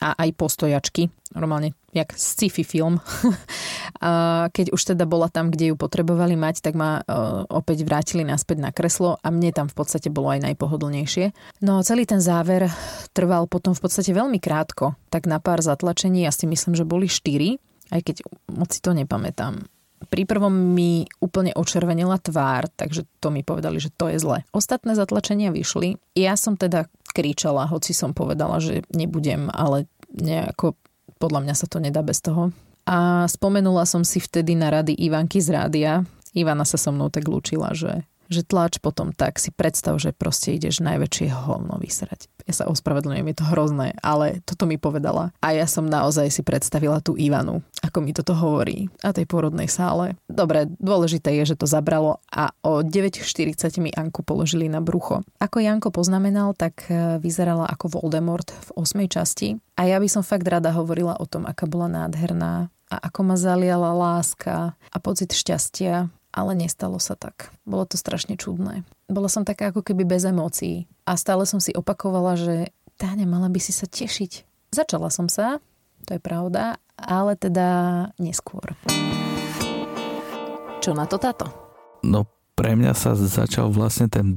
a 0.00 0.16
aj 0.16 0.32
postojačky, 0.32 1.12
normálne 1.36 1.76
jak 1.92 2.16
sci-fi 2.16 2.64
film. 2.64 2.98
a 4.04 4.46
keď 4.50 4.72
už 4.72 4.94
teda 4.94 5.04
bola 5.04 5.28
tam, 5.28 5.52
kde 5.52 5.70
ju 5.70 5.76
potrebovali 5.76 6.34
mať, 6.40 6.64
tak 6.64 6.74
ma 6.74 7.04
uh, 7.04 7.44
opäť 7.52 7.84
vrátili 7.84 8.24
naspäť 8.24 8.64
na 8.64 8.70
kreslo 8.72 9.20
a 9.20 9.28
mne 9.28 9.52
tam 9.52 9.66
v 9.68 9.76
podstate 9.76 10.08
bolo 10.08 10.32
aj 10.32 10.48
najpohodlnejšie. 10.50 11.36
No 11.66 11.84
celý 11.84 12.08
ten 12.08 12.24
záver 12.24 12.72
trval 13.12 13.44
potom 13.44 13.76
v 13.76 13.82
podstate 13.84 14.16
veľmi 14.16 14.40
krátko, 14.40 14.96
tak 15.12 15.28
na 15.28 15.42
pár 15.42 15.60
zatlačení, 15.60 16.24
ja 16.24 16.32
si 16.32 16.48
myslím, 16.48 16.72
že 16.72 16.88
boli 16.88 17.10
štyri, 17.10 17.60
aj 17.92 18.00
keď 18.06 18.16
moc 18.54 18.70
si 18.72 18.80
to 18.80 18.96
nepamätám. 18.96 19.66
Pri 20.08 20.24
prvom 20.24 20.72
mi 20.72 21.04
úplne 21.20 21.52
očervenila 21.52 22.16
tvár, 22.16 22.72
takže 22.72 23.04
to 23.20 23.28
mi 23.28 23.44
povedali, 23.44 23.76
že 23.76 23.92
to 23.92 24.08
je 24.08 24.16
zle. 24.16 24.48
Ostatné 24.48 24.96
zatlačenia 24.96 25.52
vyšli. 25.52 26.00
Ja 26.16 26.40
som 26.40 26.56
teda 26.56 26.88
kričala, 27.12 27.68
hoci 27.68 27.92
som 27.92 28.14
povedala, 28.16 28.58
že 28.62 28.86
nebudem, 28.94 29.50
ale 29.52 29.86
nejako 30.14 30.74
podľa 31.20 31.40
mňa 31.44 31.54
sa 31.54 31.66
to 31.68 31.78
nedá 31.78 32.00
bez 32.00 32.24
toho. 32.24 32.50
A 32.88 33.28
spomenula 33.28 33.84
som 33.84 34.02
si 34.02 34.18
vtedy 34.18 34.56
na 34.56 34.72
rady 34.72 34.96
Ivanky 34.96 35.38
z 35.38 35.52
rádia. 35.52 35.92
Ivana 36.32 36.64
sa 36.64 36.80
so 36.80 36.90
mnou 36.90 37.12
tak 37.12 37.28
lúčila, 37.28 37.76
že, 37.76 38.08
že 38.32 38.42
tlač 38.42 38.80
potom 38.80 39.12
tak 39.12 39.36
si 39.36 39.52
predstav, 39.52 40.00
že 40.00 40.16
proste 40.16 40.56
ideš 40.56 40.80
najväčšie 40.80 41.28
hovno 41.30 41.76
vysrať. 41.76 42.26
Ja 42.50 42.66
sa 42.66 42.66
ospravedlňujem, 42.66 43.30
je 43.30 43.36
to 43.38 43.46
hrozné, 43.46 43.94
ale 44.02 44.42
toto 44.42 44.66
mi 44.66 44.74
povedala. 44.74 45.30
A 45.38 45.54
ja 45.54 45.70
som 45.70 45.86
naozaj 45.86 46.34
si 46.34 46.42
predstavila 46.42 46.98
tú 46.98 47.14
Ivanu, 47.14 47.62
ako 47.78 48.02
mi 48.02 48.10
toto 48.10 48.34
hovorí 48.34 48.90
a 49.06 49.14
tej 49.14 49.30
porodnej 49.30 49.70
sále. 49.70 50.18
Dobre, 50.26 50.66
dôležité 50.82 51.30
je, 51.38 51.54
že 51.54 51.62
to 51.62 51.70
zabralo 51.70 52.18
a 52.26 52.50
o 52.66 52.82
9.40 52.82 53.54
mi 53.78 53.94
Anku 53.94 54.26
položili 54.26 54.66
na 54.66 54.82
brucho. 54.82 55.22
Ako 55.38 55.62
Janko 55.62 55.94
poznamenal, 55.94 56.58
tak 56.58 56.90
e, 56.90 57.22
vyzerala 57.22 57.70
ako 57.70 58.02
Voldemort 58.02 58.50
v 58.50 58.82
8. 58.82 59.06
časti 59.06 59.62
a 59.78 59.86
ja 59.86 60.02
by 60.02 60.10
som 60.10 60.26
fakt 60.26 60.50
rada 60.50 60.74
hovorila 60.74 61.14
o 61.22 61.24
tom, 61.30 61.46
aká 61.46 61.70
bola 61.70 61.86
nádherná 61.86 62.66
a 62.90 62.96
ako 63.06 63.20
ma 63.22 63.38
zaliala 63.38 63.94
láska 63.94 64.74
a 64.74 64.96
pocit 64.98 65.30
šťastia 65.30 66.10
ale 66.30 66.54
nestalo 66.54 67.02
sa 67.02 67.18
tak. 67.18 67.50
Bolo 67.66 67.86
to 67.86 67.98
strašne 67.98 68.38
čudné. 68.38 68.86
Bola 69.10 69.26
som 69.26 69.42
taká 69.42 69.74
ako 69.74 69.82
keby 69.82 70.06
bez 70.06 70.22
emócií 70.22 70.86
a 71.06 71.18
stále 71.18 71.42
som 71.46 71.58
si 71.58 71.74
opakovala, 71.74 72.38
že 72.38 72.54
Táňa, 73.00 73.24
mala 73.24 73.48
by 73.48 73.56
si 73.56 73.72
sa 73.72 73.88
tešiť. 73.88 74.44
Začala 74.76 75.08
som 75.08 75.24
sa, 75.32 75.56
to 76.04 76.14
je 76.16 76.20
pravda, 76.20 76.76
ale 77.00 77.32
teda 77.32 77.68
neskôr. 78.20 78.76
Čo 80.84 80.92
na 80.92 81.08
to 81.08 81.16
táto? 81.16 81.48
No 82.04 82.28
pre 82.60 82.76
mňa 82.76 82.92
sa 82.92 83.16
začal 83.16 83.72
vlastne 83.72 84.12
ten, 84.12 84.36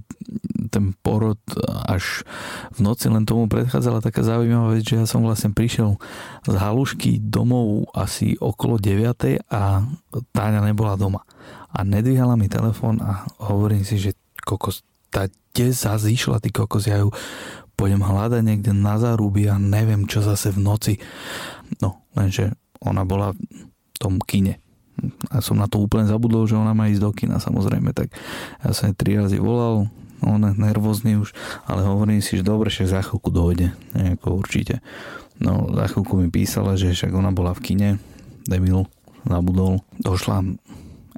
ten 0.71 0.95
porod 1.03 1.43
až 1.83 2.23
v 2.71 2.79
noci, 2.79 3.11
len 3.11 3.27
tomu 3.27 3.51
predchádzala 3.51 3.99
taká 3.99 4.23
zaujímavá 4.23 4.79
vec, 4.79 4.87
že 4.87 4.95
ja 4.95 5.03
som 5.03 5.27
vlastne 5.27 5.51
prišiel 5.51 5.99
z 6.47 6.55
halušky 6.55 7.19
domov 7.19 7.91
asi 7.91 8.39
okolo 8.39 8.79
9. 8.79 9.43
a 9.51 9.83
Táňa 10.31 10.63
nebola 10.63 10.95
doma 10.95 11.27
a 11.73 11.81
nedvíhala 11.81 12.37
mi 12.37 12.45
telefón 12.45 13.01
a 13.01 13.25
hovorím 13.41 13.81
si, 13.81 13.97
že 13.97 14.13
kokos, 14.45 14.85
tá 15.09 15.25
kde 15.53 15.69
zase 15.69 16.09
išla, 16.09 16.41
ty 16.41 16.49
kokos, 16.49 16.89
ja 16.89 17.01
ju 17.01 17.13
pôjdem 17.77 18.01
hľadať 18.01 18.41
niekde 18.41 18.71
na 18.73 18.97
záruby 18.97 19.49
a 19.49 19.57
neviem, 19.57 20.05
čo 20.09 20.21
zase 20.21 20.53
v 20.53 20.61
noci. 20.61 20.93
No, 21.81 22.05
lenže 22.13 22.53
ona 22.81 23.05
bola 23.05 23.33
v 23.33 23.97
tom 23.97 24.17
kine. 24.21 24.61
A 25.33 25.41
som 25.41 25.57
na 25.57 25.65
to 25.65 25.81
úplne 25.81 26.05
zabudol, 26.05 26.45
že 26.45 26.57
ona 26.57 26.77
má 26.77 26.89
ísť 26.89 27.01
do 27.01 27.11
kina, 27.13 27.41
samozrejme, 27.41 27.97
tak 27.97 28.13
ja 28.61 28.69
som 28.77 28.93
tri 28.93 29.17
razy 29.17 29.41
volal, 29.41 29.89
on 30.21 30.39
je 30.45 30.53
nervózny 30.55 31.17
už, 31.17 31.33
ale 31.65 31.83
hovorím 31.83 32.21
si, 32.21 32.39
že 32.39 32.45
dobre, 32.45 32.69
že 32.69 32.87
za 32.87 33.01
chvíľku 33.01 33.33
dojde, 33.33 33.73
nejako 33.97 34.39
určite. 34.39 34.79
No, 35.41 35.67
za 35.73 35.89
chvíľku 35.89 36.21
mi 36.21 36.29
písala, 36.29 36.77
že 36.77 36.93
však 36.93 37.11
ona 37.11 37.33
bola 37.33 37.57
v 37.57 37.63
kine, 37.65 37.89
debil, 38.45 38.85
zabudol. 39.25 39.81
Došla 39.99 40.45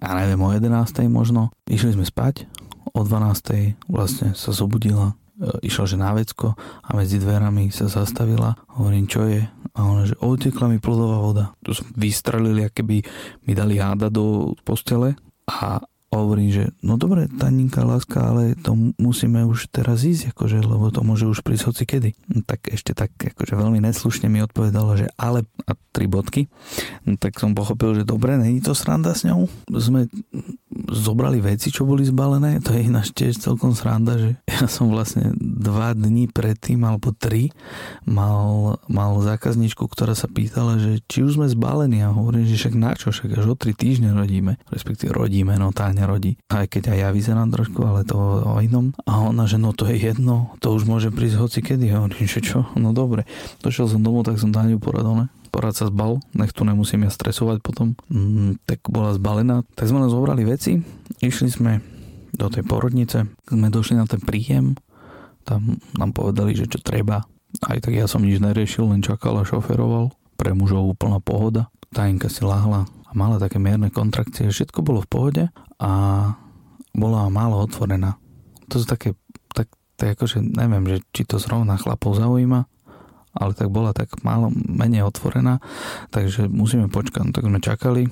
ja 0.02 0.12
neviem, 0.16 0.42
o 0.42 0.50
11. 0.52 1.08
možno. 1.08 1.52
Išli 1.68 1.96
sme 1.96 2.06
spať, 2.08 2.48
o 2.96 3.02
12. 3.04 3.76
vlastne 3.92 4.32
sa 4.36 4.52
zobudila, 4.56 5.16
e, 5.40 5.68
išla 5.68 5.86
že 5.88 5.98
na 6.00 6.12
vecko 6.16 6.56
a 6.60 6.90
medzi 6.96 7.20
dverami 7.20 7.72
sa 7.72 7.92
zastavila. 7.92 8.56
Hovorím, 8.80 9.06
čo 9.08 9.28
je? 9.28 9.44
A 9.76 9.80
ona, 9.84 10.08
že 10.08 10.16
odtekla 10.24 10.72
mi 10.72 10.80
plodová 10.80 11.20
voda. 11.20 11.46
Tu 11.60 11.76
som 11.76 11.88
vystrelili, 12.00 12.72
keby 12.72 13.04
mi 13.44 13.52
dali 13.52 13.76
háda 13.76 14.08
do 14.08 14.56
postele 14.64 15.20
a 15.52 15.84
hovorím, 16.22 16.50
že 16.52 16.64
no 16.80 16.96
dobre, 16.96 17.28
taninka, 17.28 17.84
láska, 17.84 18.32
ale 18.32 18.56
to 18.56 18.76
musíme 18.96 19.44
už 19.48 19.68
teraz 19.72 20.08
ísť, 20.08 20.32
akože, 20.32 20.64
lebo 20.64 20.88
to 20.94 21.04
môže 21.04 21.28
už 21.28 21.44
prísť 21.44 21.64
hoci 21.68 21.84
kedy. 21.84 22.10
No, 22.32 22.40
tak 22.48 22.72
ešte 22.72 22.96
tak 22.96 23.12
akože 23.16 23.58
veľmi 23.58 23.84
neslušne 23.84 24.32
mi 24.32 24.40
odpovedala, 24.44 25.00
že 25.00 25.08
ale 25.20 25.44
a 25.66 25.74
tri 25.96 26.12
bodky. 26.12 26.52
No, 27.08 27.16
tak 27.16 27.40
som 27.40 27.56
pochopil, 27.56 27.96
že 27.96 28.04
dobre, 28.04 28.36
není 28.36 28.60
to 28.60 28.76
sranda 28.76 29.16
s 29.16 29.24
ňou. 29.24 29.48
Sme 29.72 30.12
zobrali 30.92 31.40
veci, 31.40 31.72
čo 31.72 31.88
boli 31.88 32.04
zbalené. 32.04 32.60
To 32.60 32.76
je 32.76 32.84
ináč 32.84 33.16
tiež 33.16 33.40
celkom 33.40 33.72
sranda, 33.72 34.20
že 34.20 34.36
ja 34.46 34.68
som 34.68 34.92
vlastne 34.92 35.32
dva 35.40 35.96
dní 35.96 36.28
predtým, 36.28 36.84
alebo 36.84 37.16
tri, 37.16 37.56
mal, 38.04 38.76
mal 38.92 39.16
zákazničku, 39.24 39.88
ktorá 39.88 40.12
sa 40.14 40.28
pýtala, 40.28 40.78
že 40.78 41.00
či 41.08 41.24
už 41.24 41.40
sme 41.40 41.48
zbalení 41.48 42.04
a 42.04 42.12
hovorím, 42.12 42.44
že 42.44 42.60
však 42.60 42.76
na 42.76 42.92
čo, 42.92 43.16
však 43.16 43.40
až 43.40 43.48
o 43.48 43.56
tri 43.56 43.72
týždne 43.72 44.12
rodíme, 44.12 44.60
respektíve 44.68 45.16
rodíme, 45.16 45.56
no 45.56 45.72
tá 45.72 45.90
rodí. 46.06 46.38
Aj 46.50 46.66
keď 46.70 46.94
aj 46.94 46.98
ja 46.98 47.10
vyzerám 47.12 47.50
trošku, 47.52 47.82
ale 47.86 48.08
to 48.08 48.18
o 48.18 48.58
inom. 48.62 48.94
A 49.06 49.22
ona, 49.26 49.50
že 49.50 49.58
no 49.58 49.74
to 49.74 49.90
je 49.90 49.98
jedno, 49.98 50.54
to 50.64 50.74
už 50.74 50.86
môže 50.86 51.10
prísť 51.12 51.42
hoci 51.42 51.60
kedy. 51.66 51.92
Hovorím, 51.92 52.26
že 52.30 52.42
čo? 52.42 52.70
No 52.78 52.94
dobre. 52.94 53.26
Došiel 53.66 53.90
som 53.90 54.02
domov, 54.06 54.26
tak 54.26 54.38
som 54.38 54.54
Táňu 54.54 54.78
poradol, 54.80 55.26
ne? 55.26 55.28
porad 55.56 55.72
sa 55.72 55.88
zbal, 55.88 56.20
nech 56.36 56.52
tu 56.52 56.68
nemusím 56.68 57.08
ja 57.08 57.12
stresovať 57.16 57.64
potom. 57.64 57.96
Mm, 58.12 58.60
tak 58.68 58.84
bola 58.92 59.16
zbalená. 59.16 59.64
Tak 59.80 59.88
sme 59.88 60.04
len 60.04 60.12
zobrali 60.12 60.44
veci, 60.44 60.84
išli 61.24 61.48
sme 61.48 61.80
do 62.36 62.52
tej 62.52 62.68
porodnice, 62.68 63.32
sme 63.48 63.72
došli 63.72 63.96
na 63.96 64.04
ten 64.04 64.20
príjem, 64.20 64.76
tam 65.48 65.80
nám 65.96 66.12
povedali, 66.12 66.58
že 66.58 66.68
čo 66.68 66.84
treba. 66.84 67.24
Aj 67.64 67.78
tak 67.80 67.96
ja 67.96 68.10
som 68.10 68.26
nič 68.26 68.44
neriešil, 68.44 68.92
len 68.92 69.00
čakal 69.00 69.40
a 69.40 69.48
šoferoval. 69.48 70.12
Pre 70.36 70.52
mužov 70.52 70.92
úplná 70.92 71.24
pohoda. 71.24 71.72
Tajinka 71.96 72.28
si 72.28 72.44
lahla 72.44 72.84
a 73.05 73.05
mala 73.16 73.40
také 73.40 73.58
mierne 73.58 73.90
kontrakcie. 73.90 74.52
Všetko 74.52 74.84
bolo 74.84 75.00
v 75.02 75.10
pohode 75.10 75.44
a 75.80 75.92
bola 76.92 77.28
málo 77.32 77.64
otvorená. 77.64 78.20
To 78.72 78.80
sú 78.80 78.86
také, 78.86 79.16
tak, 79.52 79.72
tak 79.96 80.20
akože 80.20 80.44
neviem, 80.44 80.84
že 80.88 80.98
či 81.16 81.24
to 81.24 81.40
zrovna 81.40 81.80
chlapov 81.80 82.20
zaujíma, 82.20 82.68
ale 83.36 83.52
tak 83.52 83.68
bola 83.72 83.92
tak 83.92 84.16
málo 84.24 84.52
menej 84.54 85.04
otvorená, 85.04 85.60
takže 86.12 86.48
musíme 86.48 86.88
počkať. 86.88 87.24
No, 87.28 87.32
tak 87.36 87.48
sme 87.48 87.60
čakali 87.60 88.04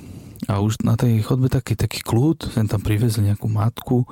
a 0.52 0.60
už 0.60 0.84
na 0.84 1.00
tej 1.00 1.24
chodbe 1.24 1.48
taký, 1.48 1.80
taký 1.80 2.04
kľud, 2.04 2.52
sem 2.52 2.68
tam 2.68 2.84
privezli 2.84 3.32
nejakú 3.32 3.48
matku, 3.48 4.04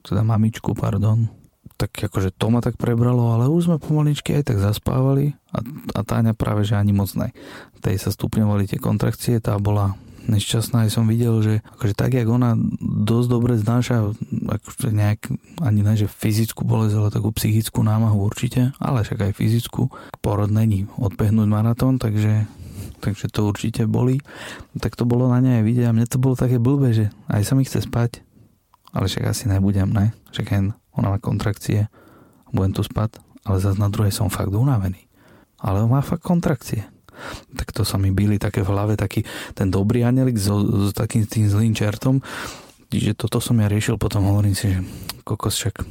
teda 0.00 0.24
mamičku, 0.24 0.72
pardon, 0.72 1.28
tak 1.76 1.92
akože 1.92 2.32
to 2.32 2.48
ma 2.48 2.64
tak 2.64 2.80
prebralo, 2.80 3.36
ale 3.36 3.52
už 3.52 3.68
sme 3.68 3.76
pomaličky 3.82 4.32
aj 4.40 4.52
tak 4.52 4.58
zaspávali 4.62 5.36
a, 5.52 5.60
a 5.92 6.00
Táňa 6.00 6.32
práve, 6.32 6.64
že 6.64 6.78
ani 6.78 6.96
moc 6.96 7.12
ne. 7.18 7.34
Tej 7.84 8.00
sa 8.00 8.10
stupňovali 8.14 8.64
tie 8.70 8.80
kontrakcie, 8.80 9.42
tá 9.44 9.58
bola 9.60 9.92
nešťastná, 10.28 10.88
aj 10.88 10.90
som 10.92 11.04
videl, 11.08 11.40
že 11.44 11.54
akože 11.76 11.94
tak, 11.94 12.16
jak 12.16 12.28
ona 12.28 12.56
dosť 12.80 13.28
dobre 13.28 13.54
znáša 13.60 14.12
akože 14.48 14.90
nejak, 14.92 15.20
ani 15.60 15.80
ne, 15.84 15.94
že 15.94 16.08
fyzickú 16.08 16.64
bolesť, 16.64 16.94
ale 16.96 17.14
takú 17.14 17.30
psychickú 17.32 17.84
námahu 17.84 18.16
určite, 18.20 18.72
ale 18.80 19.04
však 19.04 19.30
aj 19.30 19.32
fyzickú. 19.36 19.92
Porod 20.24 20.50
není 20.52 20.88
odbehnúť 20.96 21.48
maratón, 21.48 22.00
takže 22.00 22.48
takže 23.04 23.28
to 23.28 23.44
určite 23.44 23.84
boli. 23.84 24.24
Tak 24.80 24.96
to 24.96 25.04
bolo 25.04 25.28
na 25.28 25.36
nej 25.44 25.60
aj 25.60 25.64
vidieť 25.68 25.86
a 25.92 25.94
mne 25.96 26.08
to 26.08 26.16
bolo 26.16 26.40
také 26.40 26.56
blbé, 26.56 26.96
že 26.96 27.06
aj 27.28 27.42
sa 27.44 27.52
mi 27.52 27.68
chce 27.68 27.84
spať, 27.84 28.24
ale 28.96 29.12
však 29.12 29.28
asi 29.28 29.44
nebudem, 29.52 29.92
ne? 29.92 30.16
Však 30.32 30.46
hen, 30.48 30.72
ona 30.96 31.12
má 31.12 31.18
kontrakcie, 31.20 31.92
budem 32.48 32.72
tu 32.72 32.80
spať, 32.80 33.20
ale 33.44 33.60
zase 33.60 33.76
na 33.76 33.92
druhej 33.92 34.08
som 34.08 34.32
fakt 34.32 34.56
unavený. 34.56 35.04
Ale 35.60 35.84
má 35.84 36.00
fakt 36.00 36.24
kontrakcie 36.24 36.93
tak 37.54 37.72
to 37.72 37.82
sa 37.86 37.96
mi 37.96 38.10
byli 38.10 38.36
také 38.38 38.62
v 38.62 38.70
hlave, 38.70 38.94
taký 38.98 39.24
ten 39.54 39.70
dobrý 39.70 40.04
anelik 40.04 40.38
so, 40.38 40.60
so 40.60 40.90
takým 40.90 41.24
tým 41.24 41.46
zlým 41.48 41.72
čertom. 41.72 42.20
Čiže 42.94 43.18
toto 43.18 43.42
som 43.42 43.58
ja 43.58 43.66
riešil, 43.66 43.98
potom 43.98 44.28
hovorím 44.30 44.54
si, 44.54 44.70
že 44.70 44.78
kokos 45.26 45.58
však 45.58 45.82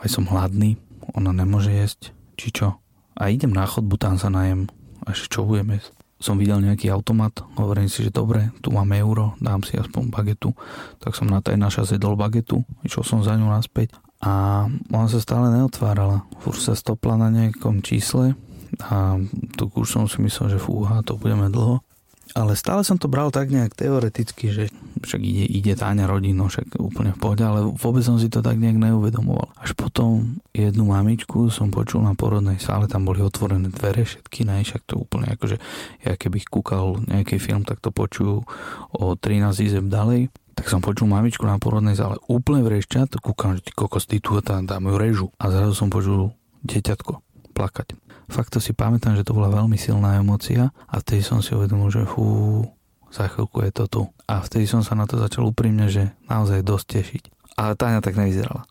aj 0.00 0.08
som 0.08 0.24
hladný, 0.30 0.80
ona 1.12 1.34
nemôže 1.34 1.74
jesť, 1.74 2.16
či 2.40 2.48
čo. 2.54 2.80
A 3.20 3.28
idem 3.28 3.52
na 3.52 3.68
chodbu, 3.68 4.00
tam 4.00 4.16
sa 4.16 4.32
najem, 4.32 4.70
až 5.04 5.28
čo 5.28 5.44
budem 5.44 5.76
jesť. 5.76 5.92
Som 6.20 6.36
videl 6.36 6.60
nejaký 6.60 6.92
automat, 6.92 7.32
hovorím 7.56 7.88
si, 7.88 8.04
že 8.04 8.12
dobre, 8.12 8.52
tu 8.60 8.68
mám 8.72 8.92
euro, 8.92 9.36
dám 9.40 9.64
si 9.64 9.76
aspoň 9.80 10.12
bagetu. 10.12 10.52
Tak 11.00 11.16
som 11.16 11.28
na 11.28 11.40
tej 11.40 11.56
naša 11.56 11.88
zjedol 11.88 12.16
bagetu, 12.16 12.60
išiel 12.84 13.04
som 13.04 13.18
za 13.24 13.36
ňou 13.40 13.48
naspäť 13.48 13.96
a 14.20 14.64
ona 14.92 15.08
sa 15.08 15.16
stále 15.16 15.48
neotvárala. 15.48 16.28
Fur 16.44 16.52
sa 16.60 16.76
stopla 16.76 17.16
na 17.16 17.32
nejakom 17.32 17.80
čísle, 17.80 18.36
a 18.78 19.18
tu 19.58 19.66
už 19.66 19.88
som 19.88 20.04
si 20.06 20.22
myslel, 20.22 20.56
že 20.56 20.62
fúha, 20.62 21.02
to 21.02 21.18
budeme 21.18 21.50
dlho. 21.50 21.82
Ale 22.30 22.54
stále 22.54 22.86
som 22.86 22.94
to 22.94 23.10
bral 23.10 23.34
tak 23.34 23.50
nejak 23.50 23.74
teoreticky, 23.74 24.54
že 24.54 24.70
však 25.02 25.18
ide, 25.18 25.50
ide 25.50 25.74
táňa 25.74 26.06
rodinu, 26.06 26.46
však 26.46 26.78
úplne 26.78 27.10
v 27.10 27.18
pohode, 27.18 27.42
ale 27.42 27.66
vôbec 27.74 28.06
som 28.06 28.22
si 28.22 28.30
to 28.30 28.38
tak 28.38 28.54
nejak 28.54 28.78
neuvedomoval. 28.78 29.50
Až 29.58 29.74
potom 29.74 30.38
jednu 30.54 30.86
mamičku 30.86 31.50
som 31.50 31.74
počul 31.74 32.06
na 32.06 32.14
porodnej 32.14 32.62
sále, 32.62 32.86
tam 32.86 33.02
boli 33.02 33.18
otvorené 33.18 33.74
dvere 33.74 34.06
všetky, 34.06 34.46
ne, 34.46 34.62
však 34.62 34.86
to 34.86 35.02
úplne 35.02 35.26
akože, 35.34 35.58
ja 36.06 36.14
keby 36.14 36.46
kúkal 36.46 37.02
nejaký 37.10 37.42
film, 37.42 37.66
tak 37.66 37.82
to 37.82 37.90
počujú 37.90 38.46
o 38.94 39.04
13 39.18 39.66
izeb 39.66 39.86
ďalej 39.90 40.30
tak 40.50 40.68
som 40.68 40.84
počul 40.84 41.08
mamičku 41.08 41.48
na 41.48 41.56
porodnej 41.56 41.96
sále 41.96 42.20
úplne 42.28 42.60
vrešťať, 42.60 43.16
kúkam, 43.24 43.56
že 43.56 43.64
ty 43.64 43.72
kokos, 43.72 44.04
ty 44.04 44.20
tu 44.20 44.36
tam, 44.44 44.68
tam 44.68 44.92
ju 44.92 45.00
režu. 45.00 45.26
A 45.40 45.48
zrazu 45.48 45.72
som 45.72 45.88
počul 45.88 46.36
deťatko 46.68 47.16
plakať 47.56 47.96
fakt 48.30 48.54
to 48.54 48.62
si 48.62 48.72
pamätám, 48.72 49.18
že 49.18 49.26
to 49.26 49.36
bola 49.36 49.50
veľmi 49.50 49.76
silná 49.76 50.16
emocia 50.16 50.70
a 50.88 50.94
vtedy 51.02 51.20
som 51.20 51.44
si 51.44 51.52
uvedomil, 51.52 51.90
že 51.90 52.08
fú, 52.08 52.62
za 53.10 53.26
chvíľku 53.26 53.66
je 53.66 53.70
to 53.74 53.84
tu. 53.90 54.02
A 54.30 54.40
vtedy 54.40 54.70
som 54.70 54.80
sa 54.86 54.94
na 54.94 55.04
to 55.04 55.18
začal 55.18 55.50
úprimne, 55.50 55.90
že 55.90 56.14
naozaj 56.30 56.62
dosť 56.62 56.86
tešiť. 56.86 57.22
Ale 57.58 57.76
Táňa 57.76 58.00
tak 58.00 58.16
nevyzerala. 58.16 58.64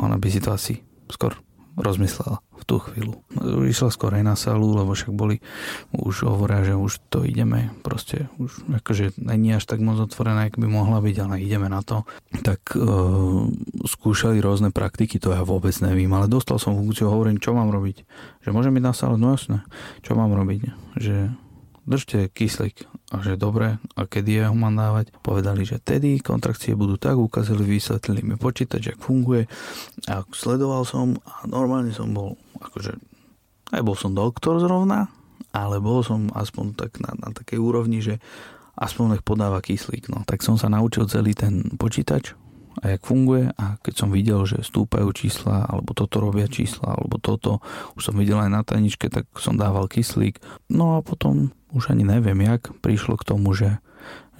Ona 0.00 0.16
by 0.16 0.28
si 0.30 0.40
to 0.40 0.54
asi 0.54 0.80
skôr 1.10 1.36
rozmyslela 1.76 2.44
v 2.62 2.64
tú 2.68 2.76
chvíľu. 2.78 3.18
Išla 3.66 3.90
skôr 3.90 4.14
aj 4.14 4.24
na 4.24 4.36
salu, 4.38 4.76
lebo 4.76 4.94
však 4.94 5.10
boli, 5.10 5.42
už 5.90 6.30
hovoria, 6.30 6.62
že 6.62 6.78
už 6.78 7.02
to 7.10 7.26
ideme, 7.26 7.74
proste 7.82 8.30
už 8.38 8.62
akože 8.70 9.18
není 9.18 9.50
až 9.56 9.66
tak 9.66 9.82
moc 9.82 9.98
otvorená, 9.98 10.46
ako 10.46 10.62
by 10.62 10.68
mohla 10.70 11.02
byť, 11.02 11.16
ale 11.26 11.42
ideme 11.42 11.66
na 11.66 11.82
to. 11.82 12.06
Tak 12.44 12.76
e, 12.76 12.80
skúšali 13.88 14.38
rôzne 14.38 14.70
praktiky, 14.70 15.18
to 15.18 15.34
ja 15.34 15.42
vôbec 15.42 15.74
nevím, 15.82 16.14
ale 16.14 16.30
dostal 16.30 16.60
som 16.62 16.78
funkciu, 16.78 17.10
hovorím, 17.10 17.42
čo 17.42 17.56
mám 17.56 17.74
robiť. 17.74 18.06
Že 18.46 18.50
môžem 18.54 18.72
byť 18.78 18.84
na 18.84 18.94
sále, 18.94 19.18
no 19.18 19.34
jasné, 19.34 19.66
čo 20.06 20.14
mám 20.14 20.30
robiť. 20.30 20.60
Že 21.00 21.34
držte 21.86 22.28
kyslík. 22.30 22.86
A 23.12 23.20
že 23.20 23.36
dobre, 23.36 23.76
a 23.98 24.00
kedy 24.08 24.40
je 24.40 24.44
ho 24.48 24.56
mám 24.56 24.72
dávať? 24.72 25.12
Povedali, 25.20 25.68
že 25.68 25.82
tedy 25.82 26.22
kontrakcie 26.22 26.72
budú 26.72 26.96
tak, 26.96 27.20
ukázali, 27.20 27.60
vysvetlili 27.66 28.24
mi 28.24 28.36
počítač, 28.40 28.94
jak 28.94 29.00
funguje. 29.02 29.44
A 30.08 30.24
sledoval 30.32 30.88
som 30.88 31.18
a 31.28 31.44
normálne 31.44 31.92
som 31.92 32.08
bol, 32.14 32.40
akože, 32.56 32.96
nebol 33.76 33.94
som 33.98 34.16
doktor 34.16 34.62
zrovna, 34.64 35.12
ale 35.52 35.76
bol 35.82 36.00
som 36.00 36.32
aspoň 36.32 36.66
tak 36.72 37.02
na, 37.04 37.12
na 37.20 37.28
takej 37.36 37.60
úrovni, 37.60 38.00
že 38.00 38.16
aspoň 38.80 39.18
nech 39.18 39.24
podáva 39.26 39.60
kyslík. 39.60 40.08
No. 40.08 40.24
Tak 40.24 40.40
som 40.40 40.56
sa 40.56 40.72
naučil 40.72 41.04
celý 41.04 41.36
ten 41.36 41.76
počítač, 41.76 42.32
a 42.82 42.90
jak 42.90 43.06
funguje 43.06 43.54
a 43.54 43.78
keď 43.78 43.94
som 43.94 44.10
videl, 44.10 44.42
že 44.42 44.66
stúpajú 44.66 45.14
čísla 45.14 45.70
alebo 45.70 45.94
toto 45.94 46.18
robia 46.18 46.50
čísla 46.50 46.98
alebo 46.98 47.22
toto, 47.22 47.62
už 47.94 48.10
som 48.10 48.18
videl 48.18 48.42
aj 48.42 48.50
na 48.50 48.66
tajničke, 48.66 49.06
tak 49.06 49.30
som 49.38 49.54
dával 49.54 49.86
kyslík. 49.86 50.42
No 50.66 50.98
a 50.98 51.06
potom 51.06 51.54
už 51.70 51.94
ani 51.94 52.02
neviem 52.02 52.42
jak, 52.42 52.74
prišlo 52.82 53.14
k 53.14 53.26
tomu, 53.26 53.54
že, 53.54 53.78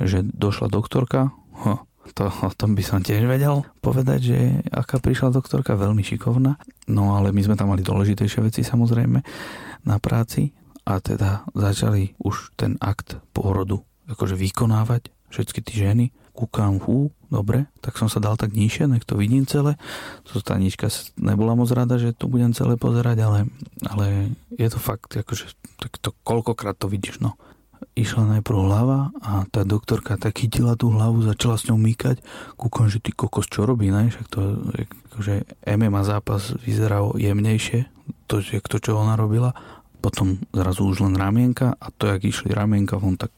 že 0.03 0.27
došla 0.27 0.69
doktorka, 0.69 1.31
huh, 1.55 1.87
to, 2.13 2.27
o 2.27 2.51
tom 2.51 2.75
by 2.75 2.83
som 2.83 2.99
tiež 2.99 3.23
vedel 3.31 3.63
povedať, 3.79 4.21
že 4.21 4.39
aká 4.75 4.99
prišla 4.99 5.31
doktorka, 5.31 5.79
veľmi 5.79 6.03
šikovná. 6.03 6.59
No 6.91 7.15
ale 7.15 7.31
my 7.31 7.41
sme 7.47 7.55
tam 7.55 7.71
mali 7.71 7.87
dôležitejšie 7.87 8.43
veci 8.43 8.67
samozrejme 8.67 9.23
na 9.87 9.97
práci 10.03 10.51
a 10.83 10.99
teda 10.99 11.47
začali 11.55 12.19
už 12.19 12.59
ten 12.59 12.75
akt 12.83 13.23
pôrodu 13.31 13.87
akože 14.11 14.35
vykonávať 14.35 15.15
všetky 15.31 15.63
tie 15.63 15.77
ženy 15.89 16.07
kúkam, 16.33 16.81
hú, 16.81 17.13
dobre, 17.29 17.69
tak 17.85 18.01
som 18.01 18.09
sa 18.09 18.17
dal 18.17 18.41
tak 18.41 18.57
nižšie, 18.57 18.89
nech 18.89 19.05
to 19.05 19.21
vidím 19.21 19.45
celé. 19.45 19.77
To 20.33 20.41
stanička 20.41 20.89
nebola 21.21 21.53
moc 21.53 21.69
rada, 21.73 22.01
že 22.01 22.17
to 22.17 22.29
budem 22.29 22.57
celé 22.57 22.81
pozerať, 22.81 23.21
ale, 23.21 23.41
ale 23.85 24.33
je 24.57 24.69
to 24.73 24.81
fakt, 24.81 25.13
akože, 25.13 25.53
tak 25.77 26.01
to 26.01 26.17
koľkokrát 26.25 26.77
to 26.77 26.89
vidíš, 26.89 27.21
no. 27.21 27.37
Išla 27.93 28.39
najprv 28.39 28.57
hlava 28.57 29.13
a 29.21 29.45
tá 29.53 29.69
doktorka 29.69 30.17
tak 30.17 30.41
chytila 30.41 30.81
tú 30.81 30.89
hlavu, 30.89 31.21
začala 31.21 31.61
s 31.61 31.69
ňou 31.69 31.77
mýkať. 31.77 32.25
Kúkam, 32.57 32.89
že 32.89 33.03
ty 33.03 33.13
kokos, 33.13 33.51
čo 33.51 33.69
robí, 33.69 33.93
ne? 33.93 34.09
Však 34.09 34.27
to, 34.33 34.41
akože 35.13 35.45
MMA 35.69 36.01
zápas 36.07 36.57
vyzeral 36.63 37.13
jemnejšie, 37.21 37.85
to, 38.31 38.41
je 38.41 38.65
to, 38.65 38.81
čo 38.81 38.97
ona 38.97 39.19
robila. 39.19 39.53
Potom 40.01 40.41
zrazu 40.57 40.89
už 40.89 41.05
len 41.05 41.19
ramienka 41.19 41.77
a 41.77 41.93
to, 41.93 42.09
jak 42.09 42.25
išli 42.25 42.55
ramienka, 42.55 42.97
on 42.97 43.21
tak, 43.21 43.35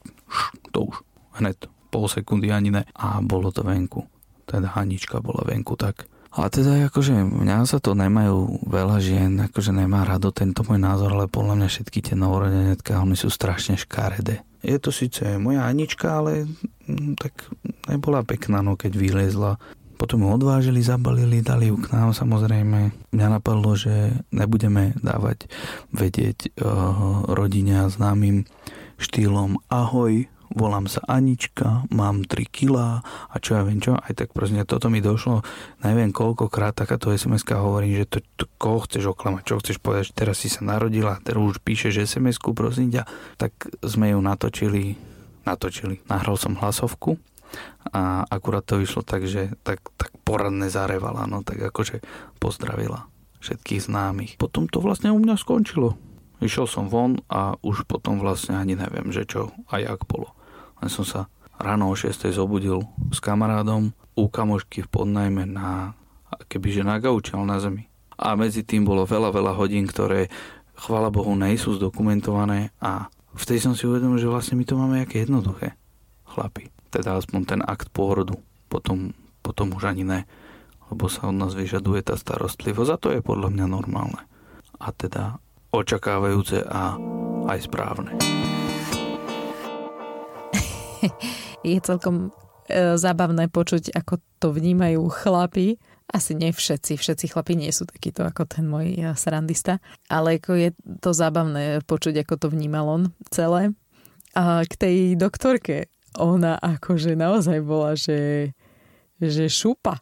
to 0.71 0.87
už, 0.87 0.95
hned 1.41 1.57
pol 1.95 2.11
sekundy 2.11 2.51
ani 2.51 2.75
ne. 2.75 2.83
A 2.99 3.23
bolo 3.23 3.55
to 3.55 3.63
venku. 3.63 4.03
Teda 4.43 4.75
Hanička 4.75 5.23
bola 5.23 5.47
venku, 5.47 5.79
tak 5.79 6.11
ale 6.35 6.51
teda 6.51 6.91
akože 6.91 7.15
mňa 7.31 7.63
sa 7.63 7.79
to 7.79 7.95
nemajú 7.95 8.67
veľa 8.67 8.99
žien, 8.99 9.39
akože 9.47 9.71
nemá 9.71 10.03
rado 10.03 10.35
tento 10.35 10.67
môj 10.67 10.83
názor, 10.83 11.15
ale 11.15 11.31
podľa 11.31 11.63
mňa 11.63 11.67
všetky 11.71 12.11
tie 12.11 12.15
novorodenetka, 12.19 12.99
oni 12.99 13.15
sú 13.15 13.31
strašne 13.31 13.79
škaredé. 13.79 14.43
Je 14.59 14.75
to 14.75 14.91
síce 14.91 15.23
moja 15.39 15.63
Anička, 15.63 16.19
ale 16.19 16.43
mm, 16.91 17.15
tak 17.15 17.47
nebola 17.87 18.27
pekná, 18.27 18.59
no 18.59 18.75
keď 18.75 18.99
vyliezla. 18.99 19.55
Potom 19.95 20.27
ju 20.27 20.29
odvážili, 20.35 20.83
zabalili, 20.83 21.39
dali 21.39 21.71
ju 21.71 21.79
k 21.79 21.95
nám 21.95 22.11
samozrejme. 22.11 22.91
Mňa 23.15 23.27
napadlo, 23.31 23.79
že 23.79 24.19
nebudeme 24.35 24.91
dávať 24.99 25.47
vedieť 25.95 26.51
uh, 26.59 27.31
rodine 27.31 27.87
a 27.87 27.87
známym 27.87 28.43
štýlom 28.99 29.63
ahoj, 29.71 30.27
volám 30.55 30.87
sa 30.87 31.03
Anička, 31.05 31.83
mám 31.91 32.23
3 32.23 32.47
kilá 32.47 33.03
a 33.27 33.35
čo 33.37 33.59
ja 33.59 33.61
viem 33.67 33.83
čo, 33.83 33.99
aj 33.99 34.15
tak 34.15 34.29
proste 34.31 34.63
toto 34.63 34.87
mi 34.87 35.03
došlo, 35.03 35.43
neviem 35.83 36.15
koľkokrát 36.15 36.73
takáto 36.73 37.11
sms 37.11 37.43
hovorí, 37.53 37.99
že 37.99 38.07
to, 38.07 38.17
to 38.39 38.45
koho 38.55 38.87
chceš 38.87 39.11
oklamať, 39.11 39.43
čo 39.43 39.59
chceš 39.59 39.77
povedať, 39.83 40.03
že 40.09 40.17
teraz 40.17 40.41
si 40.41 40.49
sa 40.49 40.63
narodila, 40.63 41.19
teraz 41.21 41.43
už 41.43 41.59
píšeš 41.61 42.07
SMS-ku, 42.07 42.55
prosím 42.55 42.95
ťa, 42.95 43.03
tak 43.35 43.51
sme 43.83 44.15
ju 44.15 44.19
natočili, 44.23 44.95
natočili, 45.43 45.99
nahral 46.07 46.39
som 46.39 46.55
hlasovku 46.55 47.19
a 47.91 48.23
akurát 48.27 48.65
to 48.65 48.79
vyšlo 48.79 49.03
tak, 49.05 49.27
že 49.27 49.53
tak, 49.61 49.83
tak 49.99 50.11
poradne 50.23 50.71
zarevala, 50.71 51.27
no 51.29 51.43
tak 51.45 51.61
akože 51.61 52.01
pozdravila 52.39 53.05
všetkých 53.43 53.85
známych. 53.85 54.31
Potom 54.41 54.65
to 54.65 54.81
vlastne 54.81 55.13
u 55.13 55.19
mňa 55.21 55.37
skončilo. 55.37 55.93
Išiel 56.43 56.67
som 56.67 56.91
von 56.91 57.23
a 57.31 57.55
už 57.63 57.87
potom 57.87 58.19
vlastne 58.19 58.59
ani 58.59 58.75
neviem, 58.75 59.13
že 59.15 59.23
čo 59.23 59.55
a 59.71 59.79
jak 59.79 60.03
bolo. 60.03 60.34
Len 60.85 60.93
som 60.93 61.01
sa 61.01 61.25
ráno 61.57 61.89
o 61.89 61.97
6. 61.97 62.29
zobudil 62.29 62.85
s 63.09 63.17
kamarádom 63.17 63.89
u 64.13 64.29
kamošky 64.29 64.85
v 64.85 64.89
podnajme 64.93 65.49
na, 65.49 65.97
kebyže 66.45 66.85
na 66.85 67.01
gauči, 67.01 67.33
na 67.33 67.57
zemi. 67.57 67.89
A 68.21 68.37
medzi 68.37 68.61
tým 68.61 68.85
bolo 68.85 69.01
veľa, 69.01 69.33
veľa 69.33 69.57
hodín, 69.57 69.89
ktoré, 69.89 70.29
chvala 70.77 71.09
Bohu, 71.09 71.33
nejsú 71.33 71.73
zdokumentované 71.81 72.69
a 72.77 73.09
vtedy 73.33 73.65
som 73.65 73.73
si 73.73 73.89
uvedomil, 73.89 74.21
že 74.21 74.29
vlastne 74.29 74.61
my 74.61 74.65
to 74.69 74.77
máme 74.77 75.01
aké 75.01 75.25
jednoduché. 75.25 75.73
Chlapi. 76.29 76.69
Teda 76.93 77.17
aspoň 77.17 77.41
ten 77.49 77.61
akt 77.65 77.89
pôrodu. 77.89 78.37
Potom, 78.69 79.17
potom 79.41 79.73
už 79.73 79.89
ani 79.89 80.05
ne. 80.05 80.29
Lebo 80.93 81.09
sa 81.09 81.33
od 81.33 81.33
nás 81.33 81.57
vyžaduje 81.57 82.05
tá 82.05 82.13
starostlivosť 82.13 82.91
a 82.93 83.01
to 83.01 83.09
je 83.09 83.25
podľa 83.25 83.49
mňa 83.57 83.65
normálne. 83.65 84.21
A 84.77 84.93
teda 84.93 85.41
očakávajúce 85.73 86.61
a 86.61 86.93
aj 87.49 87.65
správne. 87.65 88.13
je 91.67 91.79
celkom 91.81 92.29
e, 92.69 92.97
zábavné 92.97 93.49
počuť, 93.51 93.95
ako 93.95 94.21
to 94.41 94.47
vnímajú 94.53 95.01
chlapi. 95.09 95.77
Asi 96.05 96.37
nie 96.37 96.53
všetci, 96.53 97.01
všetci 97.01 97.25
chlapi 97.33 97.57
nie 97.57 97.73
sú 97.73 97.89
takíto 97.89 98.21
ako 98.21 98.45
ten 98.45 98.69
môj 98.69 98.93
e, 98.93 99.13
srandista, 99.17 99.81
ale 100.07 100.37
ako 100.37 100.51
je 100.57 100.69
to 101.01 101.11
zábavné 101.11 101.81
počuť, 101.85 102.21
ako 102.21 102.33
to 102.37 102.47
vnímal 102.53 102.85
on 102.89 103.03
celé. 103.33 103.73
A 104.35 104.67
k 104.67 104.73
tej 104.75 104.97
doktorke, 105.15 105.87
ona 106.15 106.59
akože 106.59 107.15
naozaj 107.15 107.59
bola, 107.63 107.95
že 107.95 108.51
že 109.19 109.47
šupa. 109.47 109.95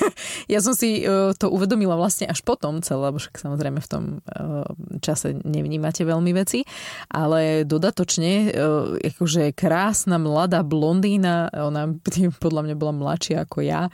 ja 0.52 0.58
som 0.64 0.72
si 0.72 1.04
uh, 1.04 1.36
to 1.36 1.52
uvedomila 1.52 2.00
vlastne 2.00 2.24
až 2.24 2.40
potom 2.40 2.80
celé, 2.80 3.12
lebo 3.12 3.20
však 3.20 3.36
samozrejme 3.36 3.80
v 3.84 3.88
tom 3.90 4.04
uh, 4.24 4.64
čase 5.04 5.36
nevnímate 5.44 6.04
veľmi 6.08 6.32
veci, 6.32 6.64
ale 7.12 7.68
dodatočne 7.68 8.32
uh, 8.48 8.96
akože 8.96 9.52
krásna 9.52 10.16
mladá 10.16 10.64
blondína, 10.64 11.52
ona 11.52 11.92
podľa 12.40 12.62
mňa 12.72 12.74
bola 12.80 12.92
mladšia 12.96 13.44
ako 13.44 13.58
ja, 13.60 13.92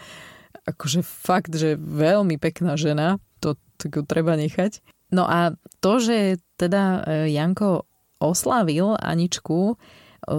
akože 0.71 1.03
fakt, 1.03 1.51
že 1.59 1.75
veľmi 1.75 2.39
pekná 2.39 2.79
žena, 2.79 3.19
to 3.43 3.59
tak 3.75 4.07
treba 4.07 4.39
nechať. 4.39 4.79
No 5.11 5.27
a 5.27 5.59
to, 5.83 5.99
že 5.99 6.39
teda 6.55 7.03
Janko 7.27 7.91
oslávil 8.23 8.95
Aničku, 9.01 9.75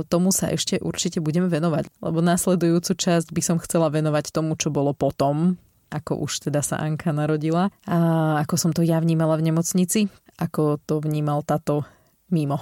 tomu 0.08 0.30
sa 0.30 0.52
ešte 0.54 0.78
určite 0.82 1.20
budeme 1.20 1.50
venovať, 1.50 1.90
lebo 2.02 2.20
následujúcu 2.22 2.92
časť 2.94 3.34
by 3.34 3.42
som 3.42 3.58
chcela 3.62 3.90
venovať 3.90 4.34
tomu, 4.34 4.56
čo 4.56 4.70
bolo 4.70 4.94
potom, 4.94 5.58
ako 5.92 6.24
už 6.24 6.48
teda 6.48 6.64
sa 6.64 6.80
Anka 6.80 7.12
narodila 7.12 7.68
a 7.84 7.98
ako 8.42 8.56
som 8.56 8.72
to 8.72 8.82
ja 8.82 8.98
vnímala 9.04 9.36
v 9.36 9.52
nemocnici, 9.52 10.08
ako 10.40 10.80
to 10.88 11.04
vnímal 11.04 11.44
táto 11.44 11.84
mimo. 12.32 12.58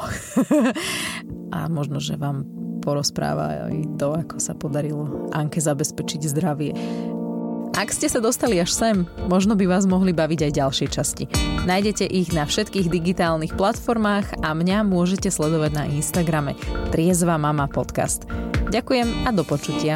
a 1.56 1.70
možno, 1.70 2.02
že 2.02 2.18
vám 2.18 2.44
porozpráva 2.82 3.70
aj 3.70 4.02
to, 4.02 4.18
ako 4.18 4.36
sa 4.42 4.58
podarilo 4.58 5.30
Anke 5.30 5.62
zabezpečiť 5.62 6.22
zdravie. 6.26 6.72
Ak 7.80 7.96
ste 7.96 8.12
sa 8.12 8.20
dostali 8.20 8.60
až 8.60 8.76
sem, 8.76 9.08
možno 9.32 9.56
by 9.56 9.64
vás 9.64 9.88
mohli 9.88 10.12
baviť 10.12 10.52
aj 10.52 10.52
ďalšie 10.52 10.88
časti. 10.92 11.32
Nájdete 11.64 12.12
ich 12.12 12.36
na 12.36 12.44
všetkých 12.44 12.92
digitálnych 12.92 13.56
platformách 13.56 14.44
a 14.44 14.52
mňa 14.52 14.84
môžete 14.84 15.32
sledovať 15.32 15.72
na 15.72 15.84
Instagrame 15.88 16.60
Triezva 16.92 17.40
mama 17.40 17.72
podcast. 17.72 18.28
Ďakujem 18.68 19.24
a 19.24 19.32
do 19.32 19.48
počutia. 19.48 19.96